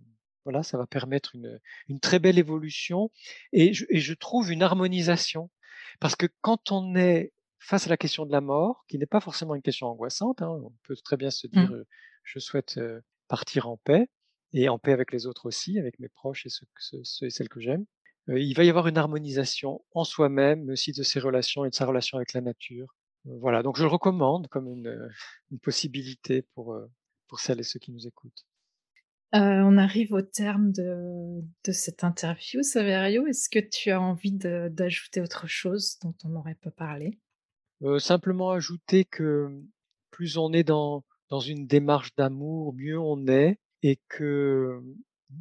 [0.44, 3.10] voilà, ça va permettre une, une très belle évolution
[3.52, 5.50] et je et je trouve une harmonisation.
[5.98, 9.20] Parce que quand on est face à la question de la mort, qui n'est pas
[9.20, 11.84] forcément une question angoissante, hein, on peut très bien se dire, Mmh.
[12.22, 12.78] «Je souhaite,
[13.28, 14.08] partir en paix
[14.52, 17.60] et en paix avec les autres aussi, avec mes proches et ceux et celles que
[17.60, 17.84] j'aime».
[18.28, 21.74] Il va y avoir une harmonisation en soi-même, mais aussi de ses relations et de
[21.74, 25.10] sa relation avec la nature voilà, donc je le recommande comme une,
[25.50, 26.78] une possibilité pour,
[27.28, 28.46] pour celles et ceux qui nous écoutent.
[29.32, 33.26] Euh, on arrive au terme de, de cette interview, Saverio.
[33.26, 37.20] Est-ce que tu as envie d'ajouter autre chose dont on n'aurait pas parlé?
[37.82, 39.48] Euh, Simplement ajouter que
[40.10, 44.82] plus on est dans, dans une démarche d'amour, mieux on est, et que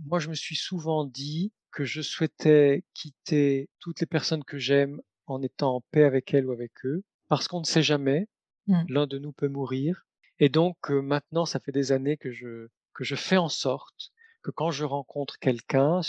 [0.05, 5.01] moi je me suis souvent dit que je souhaitais quitter toutes les personnes que j'aime
[5.25, 8.27] en étant en paix avec elles ou avec eux, parce qu'on ne sait jamais,
[8.67, 8.83] mmh.
[8.87, 10.05] l'un de nous peut mourir.
[10.39, 12.67] Et donc euh, maintenant, ça fait des années que je
[12.99, 14.11] que je fais en sorte
[14.43, 16.01] que quand je rencontre quelqu'un,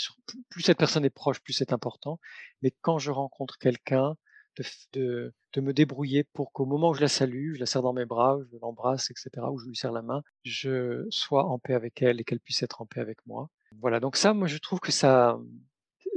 [0.49, 2.19] plus cette personne est proche, plus c'est important,
[2.61, 4.17] mais quand je rencontre quelqu'un,
[4.57, 7.93] de, de, me débrouiller pour qu'au moment où je la salue, je la serre dans
[7.93, 11.73] mes bras, je l'embrasse, etc., ou je lui serre la main, je sois en paix
[11.73, 13.49] avec elle et qu'elle puisse être en paix avec moi.
[13.79, 15.39] Voilà, donc ça, moi, je trouve que ça,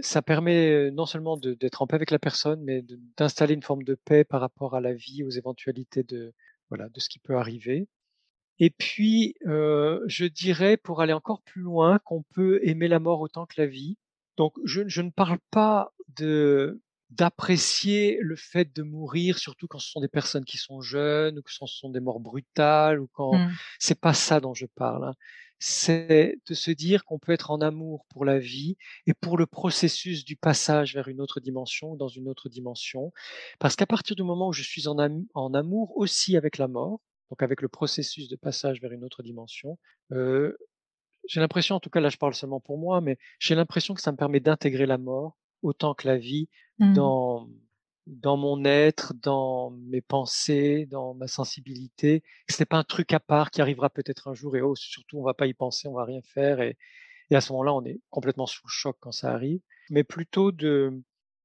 [0.00, 2.84] ça permet non seulement d'être en paix avec la personne, mais
[3.16, 6.34] d'installer une forme de paix par rapport à la vie, aux éventualités de,
[6.68, 7.86] voilà, de ce qui peut arriver.
[8.58, 13.20] Et puis, euh, je dirais, pour aller encore plus loin, qu'on peut aimer la mort
[13.20, 13.96] autant que la vie.
[14.36, 16.80] Donc, je, je ne parle pas de
[17.10, 21.42] d'apprécier le fait de mourir, surtout quand ce sont des personnes qui sont jeunes ou
[21.42, 23.52] que ce sont des morts brutales ou quand mmh.
[23.78, 25.04] c'est pas ça dont je parle.
[25.04, 25.14] Hein.
[25.60, 28.76] C'est de se dire qu'on peut être en amour pour la vie
[29.06, 33.12] et pour le processus du passage vers une autre dimension ou dans une autre dimension.
[33.60, 34.96] Parce qu'à partir du moment où je suis en,
[35.34, 37.00] en amour aussi avec la mort,
[37.30, 39.78] donc avec le processus de passage vers une autre dimension.
[40.12, 40.56] Euh,
[41.26, 44.02] j'ai l'impression, en tout cas là je parle seulement pour moi, mais j'ai l'impression que
[44.02, 46.48] ça me permet d'intégrer la mort autant que la vie
[46.78, 46.94] mmh.
[46.94, 47.48] dans
[48.06, 52.22] dans mon être, dans mes pensées, dans ma sensibilité.
[52.50, 55.18] Ce n'est pas un truc à part qui arrivera peut-être un jour et oh surtout
[55.18, 56.76] on va pas y penser, on va rien faire et,
[57.30, 59.60] et à ce moment-là on est complètement sous le choc quand ça arrive,
[59.90, 61.02] mais plutôt de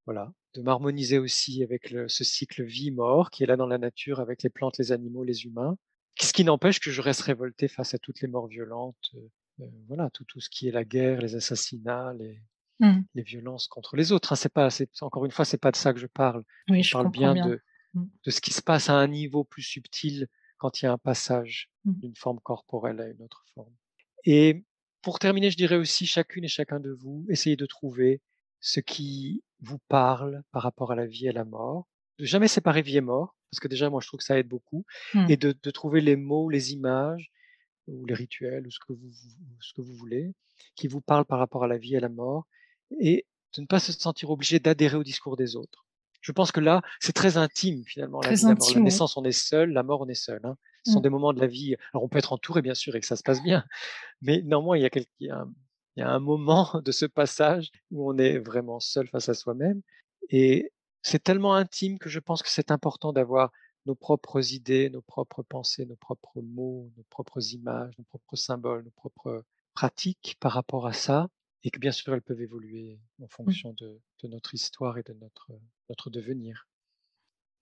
[0.10, 4.20] voilà de m'harmoniser aussi avec le, ce cycle vie-mort qui est là dans la nature
[4.20, 5.78] avec les plantes, les animaux, les humains.
[6.20, 9.30] Ce qui n'empêche que je reste révolté face à toutes les morts violentes, euh,
[9.62, 12.42] euh, voilà, tout, tout ce qui est la guerre, les assassinats, les,
[12.80, 13.02] mmh.
[13.14, 14.34] les violences contre les autres.
[14.34, 16.44] Hein, c'est pas, c'est, encore une fois, c'est pas de ça que je parle.
[16.68, 17.62] Oui, je, parle bien, De,
[17.94, 18.06] mmh.
[18.26, 20.98] de ce qui se passe à un niveau plus subtil quand il y a un
[20.98, 21.94] passage mmh.
[22.00, 23.74] d'une forme corporelle à une autre forme.
[24.26, 24.66] Et
[25.04, 28.22] pour terminer, je dirais aussi chacune et chacun de vous, essayez de trouver
[28.60, 31.88] ce qui vous parle par rapport à la vie et la mort.
[32.18, 34.48] De jamais séparer vie et mort, parce que déjà, moi, je trouve que ça aide
[34.48, 34.86] beaucoup.
[35.14, 35.26] Mmh.
[35.30, 37.32] Et de, de, trouver les mots, les images,
[37.88, 39.12] ou les rituels, ou ce que vous,
[39.62, 40.34] ce que vous voulez,
[40.76, 42.46] qui vous parlent par rapport à la vie et à la mort,
[43.00, 45.86] et de ne pas se sentir obligé d'adhérer au discours des autres.
[46.22, 48.20] Je pense que là, c'est très intime finalement.
[48.22, 48.72] la, vie, la, mort.
[48.76, 50.42] la naissance, on est seul, la mort, on est seul.
[50.44, 50.58] Hein.
[50.86, 51.04] Ce sont mmh.
[51.04, 51.76] des moments de la vie.
[51.94, 53.66] Alors, on peut être entouré, bien sûr, et que ça se passe bien,
[54.22, 55.54] mais néanmoins, il y a, quelqu'un il y a un
[56.20, 59.82] moment de ce passage où on est vraiment seul face à soi-même.
[60.30, 60.72] Et
[61.02, 63.52] c'est tellement intime que je pense que c'est important d'avoir
[63.86, 68.84] nos propres idées, nos propres pensées, nos propres mots, nos propres images, nos propres symboles,
[68.84, 71.30] nos propres pratiques par rapport à ça.
[71.64, 73.30] Et que bien sûr, elles peuvent évoluer en mmh.
[73.30, 75.52] fonction de, de notre histoire et de notre,
[75.90, 76.70] notre devenir.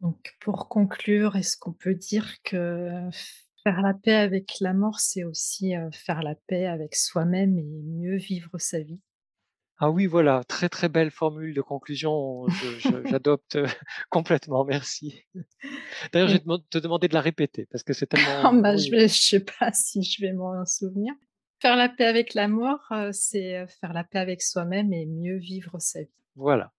[0.01, 3.09] Donc, pour conclure, est-ce qu'on peut dire que
[3.63, 8.17] Faire la paix avec la mort, c'est aussi, faire la paix avec soi-même et mieux
[8.17, 9.01] vivre sa vie.
[9.79, 12.47] Ah oui, voilà, très, très belle formule de conclusion,
[13.05, 13.59] j'adopte
[14.09, 15.23] complètement, merci.
[16.11, 19.07] D'ailleurs, je vais te demander de la répéter parce que c'est tellement bah, je ne
[19.07, 21.13] sais pas si je vais m'en souvenir.
[21.61, 25.77] Faire la paix avec la mort, c'est, faire la paix avec soi-même et mieux vivre
[25.79, 26.09] sa vie.
[26.35, 26.71] Voilà,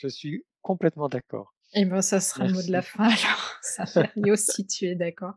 [0.00, 1.54] je suis complètement d'accord.
[1.74, 4.94] Et ben, ça sera le mot de la fin alors, ça fait si tu es
[4.94, 5.34] d'accord.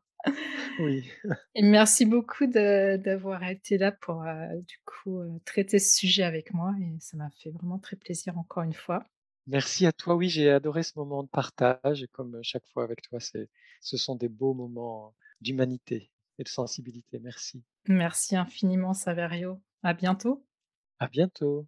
[0.79, 1.09] Oui.
[1.55, 6.53] Et merci beaucoup d'avoir été là pour, euh, du coup, euh, traiter ce sujet avec
[6.53, 9.05] moi et ça m'a fait vraiment très plaisir encore une fois.
[9.47, 10.15] Merci à toi.
[10.15, 13.49] Oui, j'ai adoré ce moment de partage et comme euh, chaque fois avec toi, c'est
[13.81, 17.19] ce sont des beaux moments d'humanité et de sensibilité.
[17.19, 17.63] Merci.
[17.87, 19.61] Merci infiniment Saverio.
[19.83, 20.45] À bientôt.
[20.99, 21.67] À bientôt.